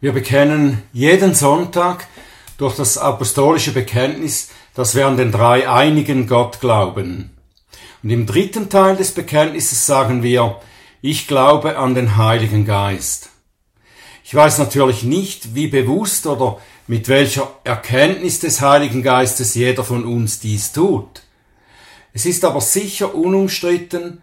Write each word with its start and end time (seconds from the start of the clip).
Wir 0.00 0.12
bekennen 0.12 0.84
jeden 0.92 1.34
Sonntag 1.34 2.06
durch 2.56 2.76
das 2.76 2.98
apostolische 2.98 3.72
Bekenntnis, 3.72 4.50
dass 4.74 4.94
wir 4.94 5.08
an 5.08 5.16
den 5.16 5.32
drei 5.32 5.68
einigen 5.68 6.28
Gott 6.28 6.60
glauben. 6.60 7.36
Und 8.04 8.10
im 8.10 8.24
dritten 8.24 8.68
Teil 8.68 8.94
des 8.96 9.10
Bekenntnisses 9.10 9.86
sagen 9.86 10.22
wir, 10.22 10.60
ich 11.02 11.26
glaube 11.26 11.78
an 11.78 11.96
den 11.96 12.16
Heiligen 12.16 12.64
Geist. 12.64 13.30
Ich 14.22 14.32
weiß 14.32 14.58
natürlich 14.58 15.02
nicht, 15.02 15.56
wie 15.56 15.66
bewusst 15.66 16.28
oder 16.28 16.60
mit 16.86 17.08
welcher 17.08 17.50
Erkenntnis 17.64 18.38
des 18.38 18.60
Heiligen 18.60 19.02
Geistes 19.02 19.56
jeder 19.56 19.82
von 19.82 20.04
uns 20.04 20.38
dies 20.38 20.70
tut. 20.70 21.22
Es 22.12 22.24
ist 22.24 22.44
aber 22.44 22.60
sicher 22.60 23.16
unumstritten, 23.16 24.22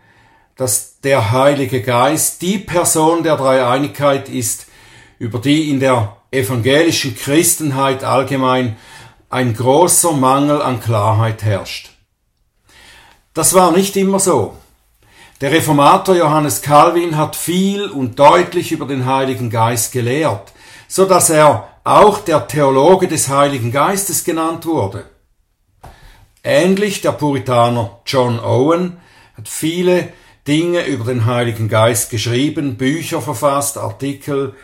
dass 0.55 1.01
der 1.01 1.31
Heilige 1.31 1.81
Geist 1.81 2.41
die 2.41 2.59
Person 2.59 3.23
der 3.23 3.35
Dreieinigkeit 3.35 4.29
ist, 4.29 4.64
über 5.19 5.39
die 5.39 5.69
in 5.69 5.79
der 5.79 6.17
evangelischen 6.31 7.15
Christenheit 7.15 8.03
allgemein 8.03 8.77
ein 9.29 9.53
großer 9.53 10.11
Mangel 10.11 10.61
an 10.61 10.79
Klarheit 10.79 11.43
herrscht. 11.43 11.91
Das 13.33 13.53
war 13.53 13.71
nicht 13.71 13.95
immer 13.95 14.19
so. 14.19 14.55
Der 15.41 15.51
Reformator 15.51 16.15
Johannes 16.15 16.61
Calvin 16.61 17.17
hat 17.17 17.35
viel 17.35 17.87
und 17.87 18.17
deutlich 18.17 18.71
über 18.71 18.85
den 18.85 19.05
Heiligen 19.05 19.49
Geist 19.49 19.91
gelehrt, 19.91 20.53
so 20.87 21.05
dass 21.05 21.29
er 21.29 21.67
auch 21.83 22.19
der 22.19 22.47
Theologe 22.47 23.07
des 23.07 23.27
Heiligen 23.27 23.71
Geistes 23.71 24.23
genannt 24.23 24.65
wurde. 24.65 25.05
Ähnlich 26.43 27.01
der 27.01 27.11
Puritaner 27.11 27.99
John 28.05 28.39
Owen 28.39 28.97
hat 29.35 29.49
viele 29.49 30.13
Dinge 30.47 30.85
über 30.85 31.05
den 31.05 31.25
Heiligen 31.25 31.67
Geist 31.67 32.11
geschrieben, 32.11 32.77
Bücher 32.77 33.21
verfasst, 33.21 33.77
Artikel 33.77 34.55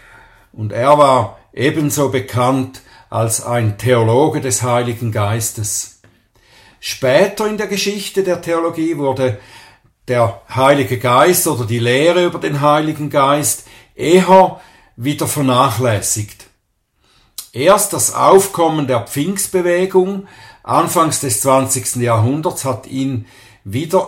und 0.53 0.71
er 0.71 0.97
war 0.97 1.39
ebenso 1.53 2.09
bekannt 2.09 2.81
als 3.09 3.43
ein 3.43 3.77
Theologe 3.77 4.41
des 4.41 4.63
Heiligen 4.63 5.11
Geistes. 5.11 6.01
Später 6.79 7.47
in 7.47 7.57
der 7.57 7.67
Geschichte 7.67 8.23
der 8.23 8.41
Theologie 8.41 8.97
wurde 8.97 9.39
der 10.07 10.41
Heilige 10.53 10.97
Geist 10.97 11.47
oder 11.47 11.65
die 11.65 11.79
Lehre 11.79 12.25
über 12.25 12.39
den 12.39 12.61
Heiligen 12.61 13.09
Geist 13.09 13.67
eher 13.95 14.59
wieder 14.95 15.27
vernachlässigt. 15.27 16.45
Erst 17.53 17.93
das 17.93 18.13
Aufkommen 18.13 18.87
der 18.87 19.01
Pfingstbewegung 19.01 20.27
anfangs 20.63 21.19
des 21.19 21.41
20. 21.41 21.97
Jahrhunderts 21.97 22.65
hat 22.65 22.87
ihn 22.87 23.25
wieder 23.63 24.07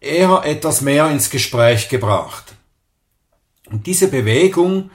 eher 0.00 0.42
etwas 0.44 0.80
mehr 0.80 1.10
ins 1.10 1.30
Gespräch 1.30 1.88
gebracht. 1.88 2.54
Und 3.70 3.86
diese 3.86 4.08
Bewegung 4.08 4.90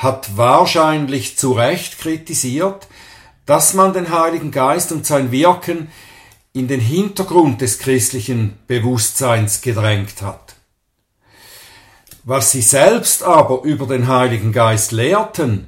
hat 0.00 0.38
wahrscheinlich 0.38 1.36
zu 1.36 1.52
Recht 1.52 1.98
kritisiert, 1.98 2.88
dass 3.44 3.74
man 3.74 3.92
den 3.92 4.10
Heiligen 4.10 4.50
Geist 4.50 4.92
und 4.92 5.04
sein 5.04 5.30
Wirken 5.30 5.88
in 6.54 6.68
den 6.68 6.80
Hintergrund 6.80 7.60
des 7.60 7.78
christlichen 7.78 8.58
Bewusstseins 8.66 9.60
gedrängt 9.60 10.22
hat. 10.22 10.54
Was 12.24 12.50
sie 12.52 12.62
selbst 12.62 13.22
aber 13.22 13.62
über 13.62 13.86
den 13.86 14.08
Heiligen 14.08 14.52
Geist 14.52 14.90
lehrten, 14.92 15.66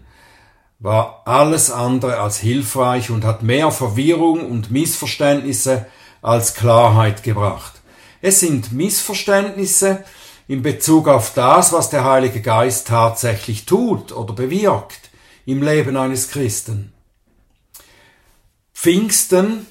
war 0.78 1.22
alles 1.26 1.70
andere 1.70 2.18
als 2.18 2.38
hilfreich 2.38 3.10
und 3.10 3.26
hat 3.26 3.42
mehr 3.42 3.70
Verwirrung 3.70 4.50
und 4.50 4.70
Missverständnisse 4.70 5.86
als 6.22 6.54
Klarheit 6.54 7.22
gebracht. 7.22 7.82
Es 8.22 8.40
sind 8.40 8.72
Missverständnisse, 8.72 10.04
in 10.48 10.62
Bezug 10.62 11.08
auf 11.08 11.34
das, 11.34 11.72
was 11.72 11.90
der 11.90 12.04
Heilige 12.04 12.40
Geist 12.40 12.88
tatsächlich 12.88 13.66
tut 13.66 14.12
oder 14.12 14.34
bewirkt 14.34 15.10
im 15.46 15.62
Leben 15.62 15.96
eines 15.96 16.30
Christen. 16.30 16.92
Pfingsten, 18.74 19.66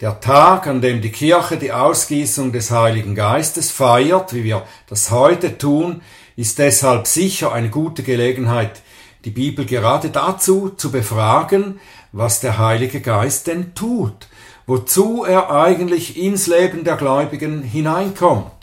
der 0.00 0.20
Tag, 0.20 0.66
an 0.66 0.80
dem 0.80 1.02
die 1.02 1.12
Kirche 1.12 1.56
die 1.56 1.72
Ausgießung 1.72 2.52
des 2.52 2.70
Heiligen 2.70 3.14
Geistes 3.14 3.70
feiert, 3.70 4.32
wie 4.32 4.44
wir 4.44 4.64
das 4.88 5.10
heute 5.10 5.58
tun, 5.58 6.00
ist 6.36 6.58
deshalb 6.58 7.06
sicher 7.06 7.52
eine 7.52 7.68
gute 7.68 8.02
Gelegenheit, 8.02 8.80
die 9.24 9.30
Bibel 9.30 9.66
gerade 9.66 10.08
dazu 10.08 10.70
zu 10.70 10.90
befragen, 10.90 11.80
was 12.12 12.40
der 12.40 12.58
Heilige 12.58 13.00
Geist 13.00 13.46
denn 13.46 13.74
tut, 13.74 14.28
wozu 14.66 15.24
er 15.24 15.50
eigentlich 15.50 16.16
ins 16.16 16.46
Leben 16.46 16.84
der 16.84 16.96
Gläubigen 16.96 17.62
hineinkommt. 17.62 18.59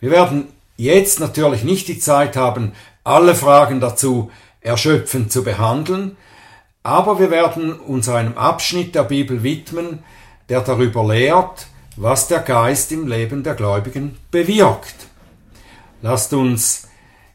Wir 0.00 0.10
werden 0.10 0.48
jetzt 0.76 1.20
natürlich 1.20 1.64
nicht 1.64 1.88
die 1.88 1.98
Zeit 1.98 2.36
haben, 2.36 2.72
alle 3.04 3.34
Fragen 3.34 3.80
dazu 3.80 4.30
erschöpfend 4.60 5.32
zu 5.32 5.44
behandeln, 5.44 6.16
aber 6.82 7.18
wir 7.18 7.30
werden 7.30 7.72
uns 7.72 8.08
einem 8.08 8.36
Abschnitt 8.36 8.94
der 8.94 9.04
Bibel 9.04 9.42
widmen, 9.42 10.00
der 10.48 10.60
darüber 10.60 11.04
lehrt, 11.04 11.66
was 11.96 12.28
der 12.28 12.40
Geist 12.40 12.92
im 12.92 13.06
Leben 13.06 13.42
der 13.42 13.54
Gläubigen 13.54 14.18
bewirkt. 14.30 14.94
Lasst 16.02 16.32
uns 16.32 16.88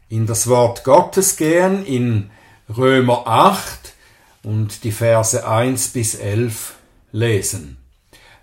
in 0.08 0.26
das 0.26 0.46
Wort 0.46 0.84
Gottes 0.84 1.36
gehen, 1.36 1.84
in 1.84 2.30
Römer 2.74 3.26
8 3.26 3.92
und 4.44 4.84
die 4.84 4.92
Verse 4.92 5.46
1 5.46 5.88
bis 5.88 6.14
11 6.14 6.74
lesen. 7.12 7.76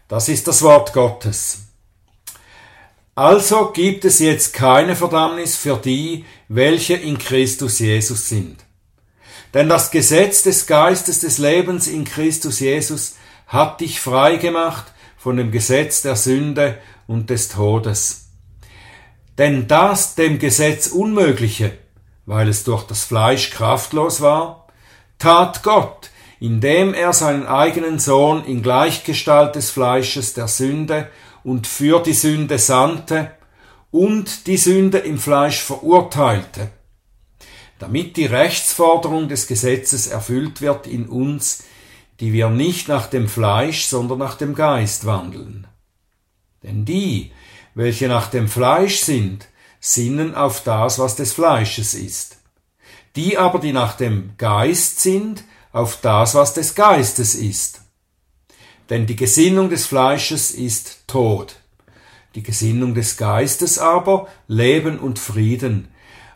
Das 0.08 0.30
ist 0.30 0.48
das 0.48 0.62
Wort 0.62 0.94
Gottes. 0.94 1.69
Also 3.20 3.72
gibt 3.72 4.06
es 4.06 4.20
jetzt 4.20 4.54
keine 4.54 4.96
Verdammnis 4.96 5.58
für 5.58 5.76
die, 5.76 6.24
welche 6.48 6.94
in 6.94 7.18
Christus 7.18 7.80
Jesus 7.80 8.30
sind. 8.30 8.64
Denn 9.54 9.68
das 9.68 9.92
Gesetz 9.92 10.44
des 10.44 10.68
Geistes 10.68 11.20
des 11.20 11.38
Lebens 11.38 11.90
in 11.90 12.06
Christus 12.06 12.62
Jesus 12.62 13.18
hat 13.46 13.82
dich 13.82 14.00
frei 14.00 14.38
gemacht 14.38 14.86
von 15.18 15.36
dem 15.36 15.52
Gesetz 15.52 16.02
der 16.02 16.16
Sünde 16.16 16.78
und 17.08 17.30
des 17.30 17.50
Todes. 17.50 18.30
Denn 19.38 19.68
das 19.68 20.16
dem 20.16 20.40
Gesetz 20.40 20.88
Unmögliche, 20.88 21.74
weil 22.26 22.48
es 22.48 22.64
durch 22.64 22.84
das 22.84 23.04
Fleisch 23.04 23.50
kraftlos 23.50 24.22
war, 24.22 24.68
tat 25.18 25.62
Gott, 25.64 26.10
indem 26.40 26.94
er 26.94 27.12
seinen 27.12 27.48
eigenen 27.48 28.00
Sohn 28.00 28.46
in 28.46 28.64
Gleichgestalt 28.64 29.56
des 29.56 29.72
Fleisches 29.72 30.36
der 30.36 30.48
Sünde 30.48 31.10
und 31.50 31.66
für 31.66 32.00
die 32.00 32.14
Sünde 32.14 32.60
sandte 32.60 33.32
und 33.90 34.46
die 34.46 34.58
Sünde 34.58 35.00
im 35.00 35.18
Fleisch 35.18 35.64
verurteilte, 35.64 36.70
damit 37.80 38.18
die 38.18 38.28
Rechtsforderung 38.28 39.28
des 39.30 39.48
Gesetzes 39.48 40.06
erfüllt 40.06 40.62
wird 40.62 40.86
in 40.86 41.10
uns, 41.10 41.64
die 42.20 42.34
wir 42.34 42.52
nicht 42.52 42.88
nach 42.88 43.08
dem 43.08 43.28
Fleisch, 43.28 43.86
sondern 43.86 44.20
nach 44.20 44.36
dem 44.36 44.54
Geist 44.54 45.08
wandeln. 45.08 45.66
Denn 46.62 46.86
die, 46.86 47.32
welche 47.74 48.08
nach 48.10 48.28
dem 48.28 48.48
Fleisch 48.48 49.00
sind, 49.00 49.48
sinnen 49.80 50.36
auf 50.36 50.64
das, 50.64 51.00
was 51.00 51.16
des 51.16 51.34
Fleisches 51.34 51.96
ist. 51.96 52.38
Die 53.16 53.40
aber, 53.40 53.58
die 53.58 53.74
nach 53.74 53.98
dem 53.98 54.34
Geist 54.38 55.00
sind, 55.00 55.44
auf 55.72 56.00
das, 56.02 56.36
was 56.36 56.54
des 56.54 56.76
Geistes 56.76 57.34
ist. 57.34 57.82
Denn 58.90 59.06
die 59.06 59.16
Gesinnung 59.16 59.70
des 59.70 59.86
Fleisches 59.86 60.52
ist 60.52 61.08
Tod, 61.08 61.58
die 62.36 62.44
Gesinnung 62.44 62.96
des 62.96 63.18
Geistes 63.18 63.78
aber 63.78 64.28
Leben 64.48 65.00
und 65.00 65.20
Frieden, 65.20 65.90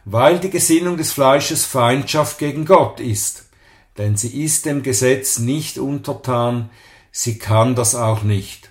weil 0.05 0.39
die 0.39 0.49
Gesinnung 0.49 0.97
des 0.97 1.11
Fleisches 1.11 1.65
Feindschaft 1.65 2.37
gegen 2.37 2.65
Gott 2.65 2.99
ist, 2.99 3.49
denn 3.97 4.17
sie 4.17 4.43
ist 4.43 4.65
dem 4.65 4.83
Gesetz 4.83 5.39
nicht 5.39 5.77
untertan, 5.77 6.69
sie 7.11 7.37
kann 7.39 7.75
das 7.75 7.95
auch 7.95 8.23
nicht. 8.23 8.69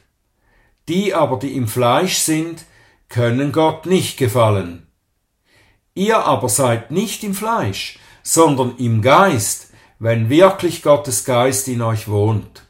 Die 0.88 1.14
aber, 1.14 1.38
die 1.38 1.56
im 1.56 1.68
Fleisch 1.68 2.18
sind, 2.18 2.64
können 3.08 3.52
Gott 3.52 3.86
nicht 3.86 4.16
gefallen. 4.16 4.86
Ihr 5.94 6.18
aber 6.24 6.48
seid 6.48 6.90
nicht 6.90 7.22
im 7.24 7.34
Fleisch, 7.34 7.98
sondern 8.22 8.76
im 8.78 9.02
Geist, 9.02 9.70
wenn 9.98 10.28
wirklich 10.28 10.82
Gottes 10.82 11.24
Geist 11.24 11.68
in 11.68 11.82
euch 11.82 12.08
wohnt. 12.08 12.62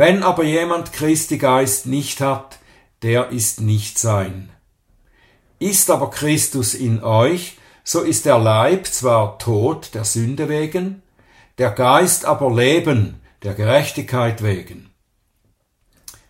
Wenn 0.00 0.22
aber 0.22 0.44
jemand 0.44 0.94
Christi 0.94 1.36
Geist 1.36 1.84
nicht 1.84 2.22
hat, 2.22 2.58
der 3.02 3.32
ist 3.32 3.60
nicht 3.60 3.98
sein. 3.98 4.48
Ist 5.58 5.90
aber 5.90 6.08
Christus 6.08 6.72
in 6.72 7.04
euch, 7.04 7.58
so 7.84 8.00
ist 8.00 8.24
der 8.24 8.38
Leib 8.38 8.86
zwar 8.86 9.38
tot 9.38 9.90
der 9.92 10.04
Sünde 10.04 10.48
wegen, 10.48 11.02
der 11.58 11.72
Geist 11.72 12.24
aber 12.24 12.50
Leben 12.50 13.20
der 13.42 13.52
Gerechtigkeit 13.52 14.42
wegen. 14.42 14.90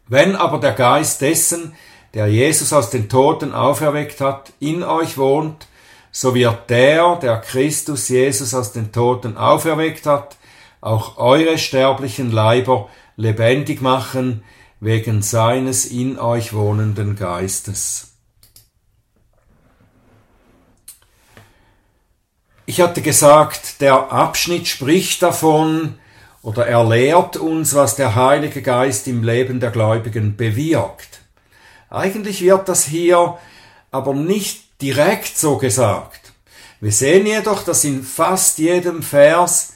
Wenn 0.08 0.34
aber 0.34 0.58
der 0.58 0.72
Geist 0.72 1.20
dessen, 1.20 1.72
der 2.12 2.26
Jesus 2.26 2.72
aus 2.72 2.90
den 2.90 3.08
Toten 3.08 3.54
auferweckt 3.54 4.20
hat, 4.20 4.52
in 4.58 4.82
euch 4.82 5.16
wohnt, 5.16 5.68
so 6.10 6.34
wird 6.34 6.68
der, 6.70 7.14
der 7.22 7.36
Christus 7.40 8.08
Jesus 8.08 8.52
aus 8.52 8.72
den 8.72 8.90
Toten 8.90 9.36
auferweckt 9.36 10.06
hat, 10.06 10.38
auch 10.80 11.18
eure 11.18 11.56
sterblichen 11.56 12.32
Leiber 12.32 12.88
lebendig 13.20 13.82
machen 13.82 14.42
wegen 14.80 15.20
seines 15.20 15.84
in 15.84 16.18
euch 16.18 16.54
wohnenden 16.54 17.16
Geistes. 17.16 18.08
Ich 22.64 22.80
hatte 22.80 23.02
gesagt, 23.02 23.80
der 23.80 24.10
Abschnitt 24.12 24.68
spricht 24.68 25.22
davon 25.22 25.98
oder 26.42 26.66
er 26.66 26.88
lehrt 26.88 27.36
uns, 27.36 27.74
was 27.74 27.96
der 27.96 28.14
Heilige 28.14 28.62
Geist 28.62 29.06
im 29.06 29.22
Leben 29.22 29.60
der 29.60 29.70
Gläubigen 29.70 30.36
bewirkt. 30.36 31.20
Eigentlich 31.90 32.40
wird 32.40 32.68
das 32.68 32.84
hier 32.84 33.38
aber 33.90 34.14
nicht 34.14 34.80
direkt 34.80 35.36
so 35.36 35.58
gesagt. 35.58 36.32
Wir 36.80 36.92
sehen 36.92 37.26
jedoch, 37.26 37.64
dass 37.64 37.84
in 37.84 38.02
fast 38.02 38.58
jedem 38.58 39.02
Vers 39.02 39.74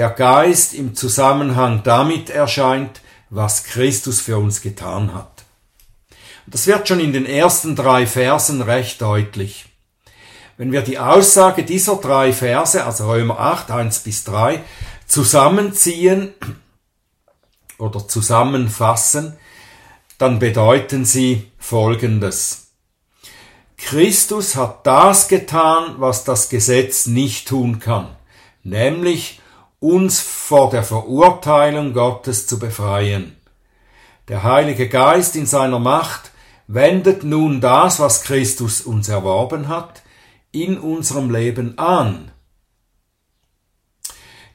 der 0.00 0.08
Geist 0.08 0.72
im 0.72 0.94
Zusammenhang 0.94 1.82
damit 1.84 2.30
erscheint, 2.30 3.02
was 3.28 3.64
Christus 3.64 4.22
für 4.22 4.38
uns 4.38 4.62
getan 4.62 5.12
hat. 5.12 5.44
Das 6.46 6.66
wird 6.66 6.88
schon 6.88 7.00
in 7.00 7.12
den 7.12 7.26
ersten 7.26 7.76
drei 7.76 8.06
Versen 8.06 8.62
recht 8.62 9.02
deutlich. 9.02 9.66
Wenn 10.56 10.72
wir 10.72 10.80
die 10.80 10.98
Aussage 10.98 11.64
dieser 11.64 11.96
drei 11.96 12.32
Verse, 12.32 12.82
also 12.82 13.10
Römer 13.10 13.40
8, 13.40 13.70
1 13.72 13.98
bis 13.98 14.24
3, 14.24 14.64
zusammenziehen 15.06 16.32
oder 17.78 18.08
zusammenfassen, 18.08 19.36
dann 20.16 20.38
bedeuten 20.38 21.04
sie 21.04 21.52
Folgendes. 21.58 22.68
Christus 23.76 24.56
hat 24.56 24.86
das 24.86 25.28
getan, 25.28 25.96
was 25.98 26.24
das 26.24 26.48
Gesetz 26.48 27.04
nicht 27.04 27.48
tun 27.48 27.80
kann, 27.80 28.08
nämlich 28.62 29.40
uns 29.80 30.20
vor 30.20 30.70
der 30.70 30.82
Verurteilung 30.82 31.92
Gottes 31.94 32.46
zu 32.46 32.58
befreien. 32.58 33.36
Der 34.28 34.44
Heilige 34.44 34.88
Geist 34.88 35.34
in 35.34 35.46
seiner 35.46 35.78
Macht 35.78 36.30
wendet 36.66 37.24
nun 37.24 37.60
das, 37.60 37.98
was 37.98 38.22
Christus 38.22 38.82
uns 38.82 39.08
erworben 39.08 39.68
hat, 39.68 40.02
in 40.52 40.78
unserem 40.78 41.30
Leben 41.30 41.78
an. 41.78 42.30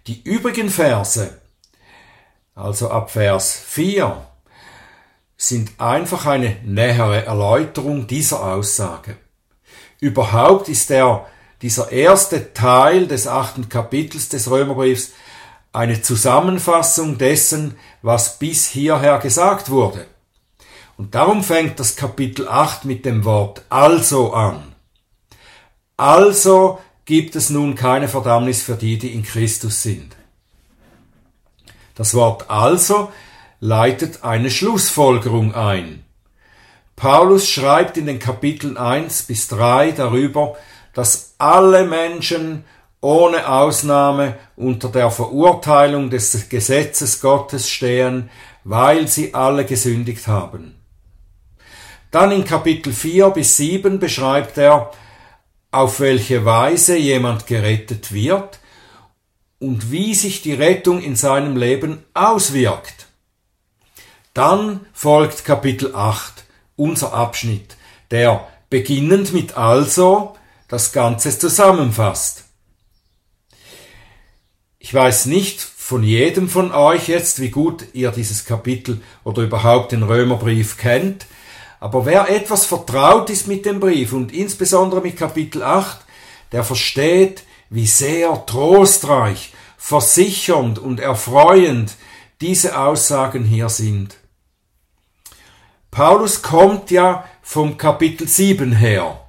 Die 0.08 0.22
übrigen 0.24 0.70
Verse, 0.70 1.42
also 2.54 2.92
ab 2.92 3.10
Vers 3.12 3.54
4, 3.54 4.26
sind 5.36 5.80
einfach 5.80 6.26
eine 6.26 6.58
nähere 6.64 7.26
Erläuterung 7.26 8.08
dieser 8.08 8.44
Aussage. 8.44 9.18
Überhaupt 10.00 10.70
ist 10.70 10.90
der, 10.90 11.26
dieser 11.66 11.92
erste 11.92 12.54
Teil 12.54 13.08
des 13.08 13.26
achten 13.26 13.70
Kapitels 13.70 14.30
des 14.30 14.52
Römerbriefs 14.52 15.14
eine 15.74 16.00
Zusammenfassung 16.00 17.18
dessen, 17.18 17.74
was 18.04 18.38
bis 18.38 18.68
hierher 18.68 19.18
gesagt 19.18 19.72
wurde. 19.72 20.06
Und 20.96 21.16
darum 21.16 21.44
fängt 21.44 21.80
das 21.80 21.96
Kapitel 21.96 22.48
8 22.48 22.86
mit 22.86 23.04
dem 23.04 23.26
Wort 23.26 23.64
also 23.70 24.32
an. 24.34 24.76
Also 25.98 26.80
gibt 27.06 27.36
es 27.36 27.50
nun 27.50 27.74
keine 27.74 28.10
Verdammnis 28.10 28.62
für 28.62 28.76
die, 28.76 29.00
die 29.00 29.16
in 29.16 29.24
Christus 29.24 29.82
sind. 29.82 30.16
Das 31.96 32.14
Wort 32.14 32.48
also 32.48 33.12
leitet 33.60 34.24
eine 34.24 34.52
Schlussfolgerung 34.52 35.56
ein. 35.56 36.06
Paulus 36.96 37.50
schreibt 37.50 37.98
in 37.98 38.06
den 38.06 38.20
Kapiteln 38.20 38.78
1 38.78 39.24
bis 39.24 39.48
3 39.48 39.94
darüber, 39.94 40.56
dass 40.96 41.36
alle 41.38 41.86
Menschen 41.86 42.64
ohne 43.02 43.48
Ausnahme 43.48 44.36
unter 44.56 44.90
der 44.90 45.12
Verurteilung 45.12 46.10
des 46.10 46.50
Gesetzes 46.50 47.22
Gottes 47.22 47.70
stehen, 47.70 48.32
weil 48.64 49.08
sie 49.08 49.36
alle 49.36 49.66
gesündigt 49.66 50.26
haben. 50.28 50.74
Dann 52.10 52.32
in 52.32 52.46
Kapitel 52.46 52.94
4 52.94 53.30
bis 53.30 53.58
7 53.58 54.00
beschreibt 54.00 54.58
er, 54.58 54.90
auf 55.70 56.00
welche 56.00 56.46
Weise 56.46 56.98
jemand 56.98 57.46
gerettet 57.46 58.14
wird 58.14 58.60
und 59.60 59.92
wie 59.92 60.16
sich 60.16 60.42
die 60.42 60.54
Rettung 60.54 61.02
in 61.02 61.16
seinem 61.18 61.58
Leben 61.58 62.04
auswirkt. 62.14 63.08
Dann 64.34 64.86
folgt 64.94 65.44
Kapitel 65.44 65.94
8, 65.94 66.46
unser 66.78 67.14
Abschnitt, 67.14 67.76
der 68.12 68.48
beginnend 68.70 69.34
mit 69.34 69.58
also 69.58 70.36
das 70.68 70.92
Ganze 70.92 71.38
zusammenfasst. 71.38 72.46
Ich 74.80 74.94
weiß 74.94 75.26
nicht 75.26 75.62
von 75.62 76.04
jedem 76.04 76.50
von 76.50 76.72
euch 76.72 77.08
jetzt, 77.08 77.40
wie 77.40 77.50
gut 77.50 77.86
ihr 77.94 78.12
dieses 78.12 78.46
Kapitel 78.46 79.02
oder 79.24 79.44
überhaupt 79.44 79.92
den 79.92 80.04
Römerbrief 80.04 80.78
kennt, 80.78 81.26
aber 81.80 82.06
wer 82.06 82.30
etwas 82.30 82.66
vertraut 82.66 83.30
ist 83.30 83.48
mit 83.48 83.66
dem 83.66 83.80
Brief 83.80 84.14
und 84.14 84.34
insbesondere 84.34 85.02
mit 85.02 85.18
Kapitel 85.18 85.62
8, 85.62 86.00
der 86.52 86.64
versteht, 86.64 87.44
wie 87.70 87.86
sehr 87.86 88.46
trostreich, 88.46 89.54
versichernd 89.78 90.80
und 90.80 91.00
erfreuend 91.00 91.94
diese 92.42 92.80
Aussagen 92.80 93.44
hier 93.44 93.70
sind. 93.70 94.18
Paulus 95.92 96.42
kommt 96.42 96.92
ja 96.92 97.26
vom 97.42 97.78
Kapitel 97.78 98.28
7 98.28 98.72
her, 98.72 99.25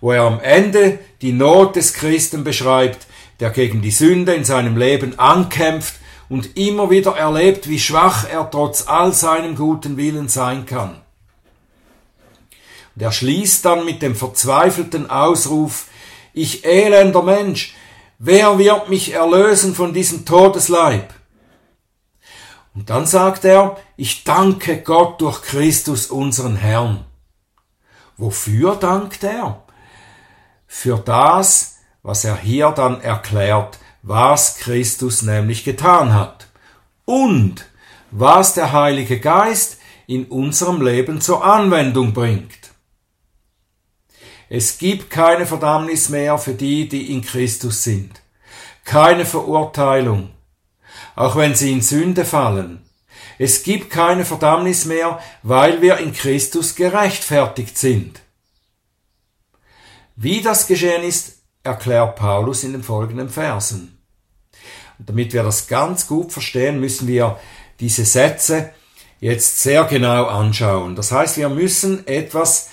wo 0.00 0.12
er 0.12 0.22
am 0.22 0.40
Ende 0.40 0.98
die 1.22 1.32
Not 1.32 1.76
des 1.76 1.94
Christen 1.94 2.44
beschreibt, 2.44 3.06
der 3.40 3.50
gegen 3.50 3.82
die 3.82 3.90
Sünde 3.90 4.34
in 4.34 4.44
seinem 4.44 4.76
Leben 4.76 5.18
ankämpft 5.18 5.94
und 6.28 6.56
immer 6.56 6.90
wieder 6.90 7.16
erlebt, 7.16 7.68
wie 7.68 7.78
schwach 7.78 8.28
er 8.28 8.50
trotz 8.50 8.86
all 8.86 9.12
seinem 9.12 9.56
guten 9.56 9.96
Willen 9.96 10.28
sein 10.28 10.66
kann. 10.66 11.00
Und 12.94 13.02
er 13.02 13.12
schließt 13.12 13.64
dann 13.64 13.84
mit 13.84 14.02
dem 14.02 14.14
verzweifelten 14.14 15.08
Ausruf, 15.08 15.86
ich 16.32 16.64
elender 16.64 17.22
Mensch, 17.22 17.74
wer 18.18 18.58
wird 18.58 18.88
mich 18.88 19.12
erlösen 19.12 19.74
von 19.74 19.92
diesem 19.92 20.24
Todesleib? 20.24 21.14
Und 22.74 22.90
dann 22.90 23.06
sagt 23.06 23.44
er, 23.44 23.76
ich 23.96 24.24
danke 24.24 24.82
Gott 24.82 25.20
durch 25.20 25.42
Christus 25.42 26.06
unseren 26.06 26.56
Herrn. 26.56 27.04
Wofür 28.16 28.76
dankt 28.76 29.24
er? 29.24 29.64
Für 30.68 30.98
das, 30.98 31.78
was 32.02 32.24
er 32.24 32.36
hier 32.36 32.70
dann 32.70 33.00
erklärt, 33.00 33.78
was 34.02 34.58
Christus 34.58 35.22
nämlich 35.22 35.64
getan 35.64 36.14
hat. 36.14 36.46
Und 37.04 37.66
was 38.10 38.54
der 38.54 38.72
Heilige 38.72 39.18
Geist 39.18 39.78
in 40.06 40.26
unserem 40.26 40.80
Leben 40.80 41.20
zur 41.20 41.44
Anwendung 41.44 42.12
bringt. 42.12 42.70
Es 44.48 44.78
gibt 44.78 45.10
keine 45.10 45.46
Verdammnis 45.46 46.08
mehr 46.08 46.38
für 46.38 46.54
die, 46.54 46.88
die 46.88 47.12
in 47.12 47.22
Christus 47.22 47.84
sind. 47.84 48.22
Keine 48.84 49.26
Verurteilung, 49.26 50.30
auch 51.16 51.36
wenn 51.36 51.54
sie 51.54 51.72
in 51.72 51.82
Sünde 51.82 52.24
fallen. 52.24 52.82
Es 53.38 53.62
gibt 53.62 53.90
keine 53.90 54.24
Verdammnis 54.24 54.86
mehr, 54.86 55.20
weil 55.42 55.82
wir 55.82 55.98
in 55.98 56.12
Christus 56.12 56.74
gerechtfertigt 56.74 57.76
sind. 57.76 58.20
Wie 60.20 60.40
das 60.40 60.66
geschehen 60.66 61.04
ist, 61.04 61.42
erklärt 61.62 62.16
Paulus 62.16 62.64
in 62.64 62.72
den 62.72 62.82
folgenden 62.82 63.28
Versen. 63.28 64.02
Und 64.98 65.08
damit 65.08 65.32
wir 65.32 65.44
das 65.44 65.68
ganz 65.68 66.08
gut 66.08 66.32
verstehen, 66.32 66.80
müssen 66.80 67.06
wir 67.06 67.38
diese 67.78 68.04
Sätze 68.04 68.72
jetzt 69.20 69.62
sehr 69.62 69.84
genau 69.84 70.24
anschauen. 70.24 70.96
Das 70.96 71.12
heißt, 71.12 71.36
wir 71.36 71.48
müssen 71.48 72.04
etwas 72.08 72.70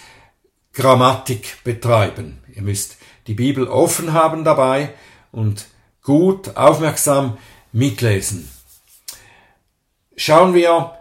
Grammatik 0.73 1.63
betreiben. 1.63 2.43
Ihr 2.51 2.63
müsst 2.63 2.97
die 3.27 3.35
Bibel 3.35 3.67
offen 3.67 4.13
haben 4.13 4.43
dabei 4.43 4.95
und 5.31 5.67
gut, 6.01 6.57
aufmerksam 6.57 7.37
mitlesen. 7.71 8.49
Schauen 10.17 10.55
wir 10.55 10.97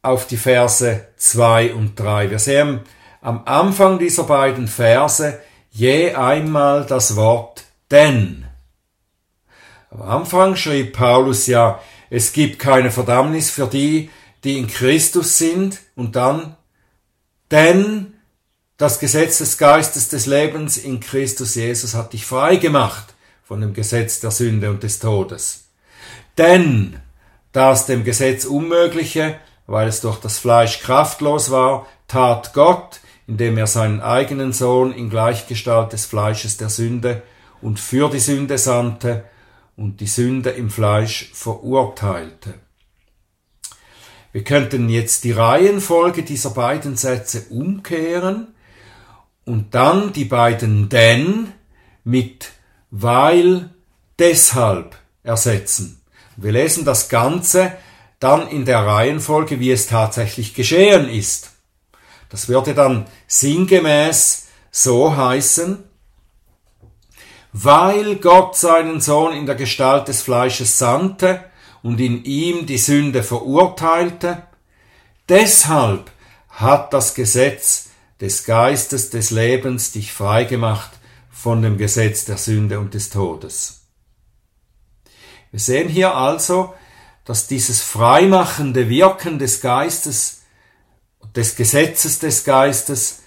auf 0.00 0.26
die 0.26 0.38
Verse 0.38 1.08
2 1.18 1.74
und 1.74 2.00
3. 2.00 2.30
Wir 2.30 2.38
sehen 2.38 2.80
am 3.26 3.42
Anfang 3.44 3.98
dieser 3.98 4.22
beiden 4.22 4.68
Verse 4.68 5.40
je 5.72 6.14
einmal 6.14 6.86
das 6.86 7.16
Wort 7.16 7.64
denn. 7.90 8.46
Am 9.90 10.00
Anfang 10.00 10.54
schrieb 10.54 10.92
Paulus 10.92 11.48
ja, 11.48 11.82
es 12.08 12.32
gibt 12.32 12.60
keine 12.60 12.92
Verdammnis 12.92 13.50
für 13.50 13.66
die, 13.66 14.10
die 14.44 14.58
in 14.58 14.68
Christus 14.68 15.38
sind, 15.38 15.80
und 15.96 16.14
dann 16.14 16.54
denn 17.50 18.14
das 18.76 19.00
Gesetz 19.00 19.38
des 19.38 19.58
Geistes 19.58 20.08
des 20.08 20.26
Lebens 20.26 20.76
in 20.76 21.00
Christus 21.00 21.56
Jesus 21.56 21.94
hat 21.94 22.12
dich 22.12 22.24
frei 22.24 22.54
gemacht 22.54 23.12
von 23.42 23.60
dem 23.60 23.74
Gesetz 23.74 24.20
der 24.20 24.30
Sünde 24.30 24.70
und 24.70 24.84
des 24.84 25.00
Todes. 25.00 25.64
Denn 26.38 27.00
das 27.50 27.86
dem 27.86 28.04
Gesetz 28.04 28.44
Unmögliche, 28.44 29.40
weil 29.66 29.88
es 29.88 30.00
durch 30.00 30.20
das 30.20 30.38
Fleisch 30.38 30.78
kraftlos 30.78 31.50
war, 31.50 31.88
tat 32.06 32.52
Gott, 32.54 33.00
indem 33.26 33.58
er 33.58 33.66
seinen 33.66 34.00
eigenen 34.00 34.52
Sohn 34.52 34.92
in 34.92 35.10
Gleichgestalt 35.10 35.92
des 35.92 36.06
Fleisches 36.06 36.56
der 36.56 36.68
Sünde 36.68 37.22
und 37.60 37.80
für 37.80 38.08
die 38.08 38.20
Sünde 38.20 38.58
sandte 38.58 39.24
und 39.76 40.00
die 40.00 40.06
Sünde 40.06 40.50
im 40.50 40.70
Fleisch 40.70 41.30
verurteilte. 41.34 42.54
Wir 44.32 44.44
könnten 44.44 44.88
jetzt 44.88 45.24
die 45.24 45.32
Reihenfolge 45.32 46.22
dieser 46.22 46.50
beiden 46.50 46.96
Sätze 46.96 47.46
umkehren 47.50 48.48
und 49.44 49.74
dann 49.74 50.12
die 50.12 50.26
beiden 50.26 50.88
denn 50.88 51.52
mit 52.04 52.50
weil, 52.90 53.70
deshalb 54.18 54.96
ersetzen. 55.22 56.00
Wir 56.36 56.52
lesen 56.52 56.84
das 56.84 57.08
Ganze 57.08 57.72
dann 58.20 58.48
in 58.48 58.64
der 58.64 58.86
Reihenfolge, 58.86 59.60
wie 59.60 59.70
es 59.70 59.86
tatsächlich 59.86 60.54
geschehen 60.54 61.08
ist. 61.08 61.50
Das 62.28 62.48
würde 62.48 62.74
dann 62.74 63.06
sinngemäß 63.26 64.46
so 64.70 65.16
heißen, 65.16 65.82
weil 67.52 68.16
Gott 68.16 68.56
seinen 68.56 69.00
Sohn 69.00 69.32
in 69.32 69.46
der 69.46 69.54
Gestalt 69.54 70.08
des 70.08 70.22
Fleisches 70.22 70.78
sandte 70.78 71.44
und 71.82 72.00
in 72.00 72.24
ihm 72.24 72.66
die 72.66 72.78
Sünde 72.78 73.22
verurteilte, 73.22 74.42
deshalb 75.28 76.10
hat 76.50 76.92
das 76.92 77.14
Gesetz 77.14 77.88
des 78.20 78.44
Geistes 78.44 79.10
des 79.10 79.30
Lebens 79.30 79.92
dich 79.92 80.12
freigemacht 80.12 80.90
von 81.30 81.62
dem 81.62 81.78
Gesetz 81.78 82.24
der 82.24 82.38
Sünde 82.38 82.80
und 82.80 82.94
des 82.94 83.10
Todes. 83.10 83.82
Wir 85.50 85.60
sehen 85.60 85.88
hier 85.88 86.14
also, 86.14 86.74
dass 87.24 87.46
dieses 87.46 87.82
freimachende 87.82 88.88
Wirken 88.88 89.38
des 89.38 89.60
Geistes, 89.60 90.42
des 91.36 91.54
Gesetzes 91.54 92.18
des 92.18 92.44
Geistes, 92.44 93.22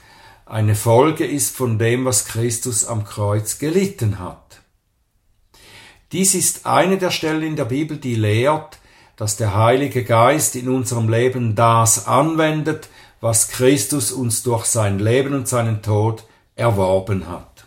eine 0.46 0.74
Folge 0.74 1.26
ist 1.26 1.56
von 1.56 1.78
dem, 1.78 2.06
was 2.06 2.26
Christus 2.26 2.86
am 2.86 3.06
Kreuz 3.06 3.60
gelitten 3.60 4.18
hat. 4.18 4.62
Dies 6.12 6.34
ist 6.34 6.66
eine 6.66 6.98
der 6.98 7.12
Stellen 7.12 7.44
in 7.44 7.56
der 7.56 7.66
Bibel, 7.66 7.98
die 7.98 8.16
lehrt, 8.16 8.80
dass 9.16 9.38
der 9.38 9.56
Heilige 9.56 10.04
Geist 10.04 10.56
in 10.56 10.68
unserem 10.68 11.08
Leben 11.08 11.54
das 11.54 12.08
anwendet, 12.08 12.90
was 13.22 13.50
Christus 13.50 14.12
uns 14.12 14.42
durch 14.42 14.66
sein 14.66 14.98
Leben 14.98 15.36
und 15.36 15.48
seinen 15.48 15.84
Tod 15.84 16.24
erworben 16.56 17.28
hat. 17.28 17.66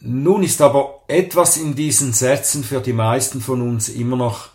Nun 0.00 0.42
ist 0.42 0.60
aber 0.60 1.04
etwas 1.06 1.56
in 1.56 1.76
diesen 1.76 2.12
Sätzen 2.12 2.64
für 2.64 2.80
die 2.80 2.92
meisten 2.92 3.40
von 3.40 3.62
uns 3.62 3.88
immer 3.88 4.16
noch 4.16 4.48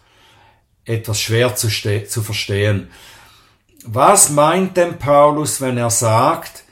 etwas 0.84 1.22
schwer 1.22 1.56
zu, 1.56 1.70
zu 1.70 2.22
verstehen. 2.22 2.90
Was 3.90 4.32
meint 4.32 4.76
denn 4.76 5.00
Paulus, 5.00 5.62
wenn 5.62 5.78
er 5.78 5.90
sagt, 5.90 6.66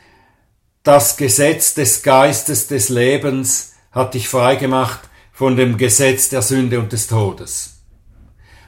das 0.84 1.16
Gesetz 1.16 1.74
des 1.74 2.04
Geistes 2.04 2.68
des 2.68 2.90
Lebens 2.90 3.74
hat 3.94 4.16
dich 4.16 4.28
freigemacht 4.28 5.00
von 5.32 5.56
dem 5.56 5.78
Gesetz 5.78 6.28
der 6.28 6.42
Sünde 6.42 6.78
und 6.78 6.92
des 6.92 7.08
Todes? 7.08 7.78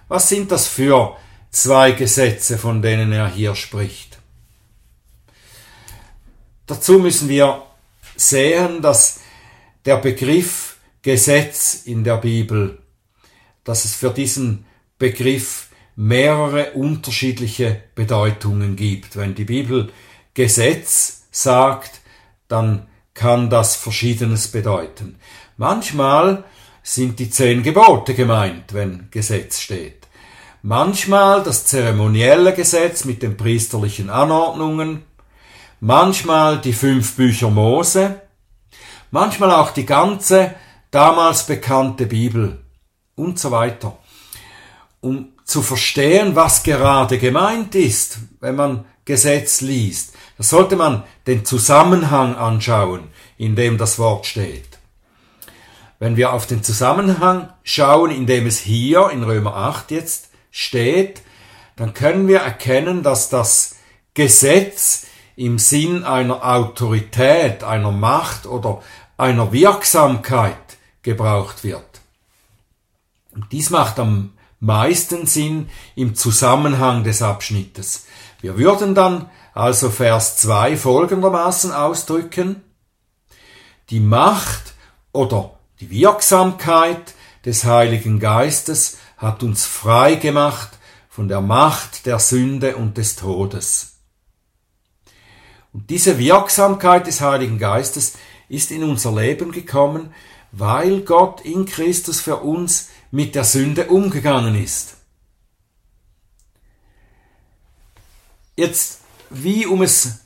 Was 0.07 0.29
sind 0.29 0.49
das 0.49 0.65
für 0.65 1.17
zwei 1.51 1.91
Gesetze, 1.91 2.57
von 2.57 2.81
denen 2.81 3.11
er 3.11 3.27
hier 3.27 3.53
spricht? 3.53 4.17
Dazu 6.67 6.99
müssen 6.99 7.27
wir 7.27 7.63
sehen, 8.15 8.81
dass 8.81 9.19
der 9.85 9.97
Begriff 9.97 10.77
Gesetz 11.01 11.81
in 11.83 12.05
der 12.05 12.17
Bibel, 12.17 12.81
dass 13.65 13.83
es 13.83 13.93
für 13.93 14.11
diesen 14.11 14.65
Begriff 14.97 15.67
mehrere 15.97 16.73
unterschiedliche 16.73 17.81
Bedeutungen 17.95 18.75
gibt. 18.75 19.17
Wenn 19.17 19.35
die 19.35 19.45
Bibel 19.45 19.91
Gesetz 20.35 21.23
sagt, 21.31 22.01
dann 22.47 22.87
kann 23.15 23.49
das 23.49 23.75
Verschiedenes 23.75 24.47
bedeuten. 24.49 25.17
Manchmal 25.57 26.43
sind 26.83 27.17
die 27.19 27.31
zehn 27.31 27.63
Gebote 27.63 28.13
gemeint, 28.13 28.73
wenn 28.73 29.07
Gesetz 29.09 29.59
steht. 29.59 30.07
Manchmal 30.61 31.41
das 31.43 31.65
zeremonielle 31.65 32.53
Gesetz 32.53 33.03
mit 33.03 33.23
den 33.23 33.35
priesterlichen 33.35 34.11
Anordnungen, 34.11 35.03
manchmal 35.79 36.61
die 36.61 36.73
fünf 36.73 37.15
Bücher 37.15 37.49
Mose, 37.49 38.21
manchmal 39.09 39.51
auch 39.51 39.71
die 39.71 39.85
ganze 39.85 40.53
damals 40.91 41.47
bekannte 41.47 42.05
Bibel 42.05 42.63
und 43.15 43.39
so 43.39 43.49
weiter. 43.49 43.97
Um 45.01 45.33
zu 45.47 45.61
verstehen, 45.61 46.35
was 46.35 46.61
gerade 46.61 47.17
gemeint 47.17 47.73
ist, 47.73 48.19
wenn 48.41 48.55
man 48.55 48.85
Gesetz 49.05 49.61
liest, 49.61 50.13
da 50.37 50.43
sollte 50.43 50.75
man 50.75 51.03
den 51.25 51.45
Zusammenhang 51.45 52.35
anschauen, 52.35 53.07
in 53.37 53.55
dem 53.55 53.77
das 53.77 53.97
Wort 53.97 54.25
steht. 54.25 54.77
Wenn 55.99 56.17
wir 56.17 56.33
auf 56.33 56.45
den 56.45 56.63
Zusammenhang 56.63 57.49
schauen, 57.63 58.11
in 58.11 58.27
dem 58.27 58.45
es 58.45 58.59
hier 58.59 59.09
in 59.09 59.23
Römer 59.23 59.55
8 59.55 59.89
jetzt 59.91 60.29
steht, 60.51 61.21
dann 61.77 61.93
können 61.93 62.27
wir 62.27 62.39
erkennen, 62.39 63.01
dass 63.01 63.29
das 63.29 63.77
Gesetz 64.13 65.07
im 65.37 65.57
Sinn 65.59 66.03
einer 66.03 66.45
Autorität, 66.45 67.63
einer 67.63 67.91
Macht 67.91 68.45
oder 68.45 68.83
einer 69.15 69.53
Wirksamkeit 69.53 70.57
gebraucht 71.03 71.63
wird. 71.63 72.01
Dies 73.51 73.69
macht 73.69 73.97
am 73.99 74.33
meisten 74.59 75.25
Sinn 75.25 75.69
im 75.95 76.15
Zusammenhang 76.15 77.03
des 77.03 77.21
Abschnittes. 77.21 78.05
Wir 78.41 78.57
würden 78.57 78.95
dann 78.95 79.29
also 79.53 79.89
Vers 79.89 80.37
2 80.37 80.77
folgendermaßen 80.77 81.71
ausdrücken. 81.71 82.63
Die 83.89 83.99
Macht 83.99 84.73
oder 85.11 85.57
die 85.79 85.89
Wirksamkeit 85.89 87.13
des 87.45 87.63
Heiligen 87.65 88.19
Geistes 88.19 88.97
hat 89.17 89.43
uns 89.43 89.65
frei 89.65 90.15
gemacht 90.15 90.69
von 91.09 91.27
der 91.27 91.41
Macht 91.41 92.05
der 92.05 92.19
Sünde 92.19 92.75
und 92.75 92.97
des 92.97 93.15
Todes. 93.15 93.97
Und 95.73 95.89
diese 95.89 96.19
Wirksamkeit 96.19 97.07
des 97.07 97.21
Heiligen 97.21 97.57
Geistes 97.57 98.13
ist 98.49 98.71
in 98.71 98.83
unser 98.83 99.11
Leben 99.13 99.51
gekommen, 99.51 100.13
weil 100.51 101.01
Gott 101.01 101.41
in 101.41 101.65
Christus 101.65 102.21
für 102.21 102.37
uns 102.37 102.89
mit 103.11 103.35
der 103.35 103.43
Sünde 103.43 103.87
umgegangen 103.87 104.61
ist. 104.61 104.97
Jetzt, 108.55 109.01
wie 109.29 109.65
um 109.65 109.81
es 109.81 110.21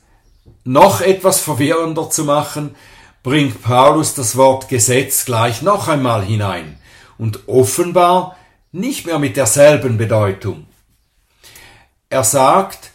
noch 0.64 1.00
etwas 1.00 1.40
verwirrender 1.40 2.10
zu 2.10 2.24
machen, 2.24 2.74
bringt 3.22 3.62
Paulus 3.62 4.14
das 4.14 4.36
Wort 4.36 4.68
Gesetz 4.68 5.24
gleich 5.24 5.62
noch 5.62 5.88
einmal 5.88 6.24
hinein 6.24 6.78
und 7.18 7.48
offenbar 7.48 8.36
nicht 8.72 9.06
mehr 9.06 9.18
mit 9.18 9.36
derselben 9.36 9.98
Bedeutung. 9.98 10.66
Er 12.08 12.24
sagt, 12.24 12.90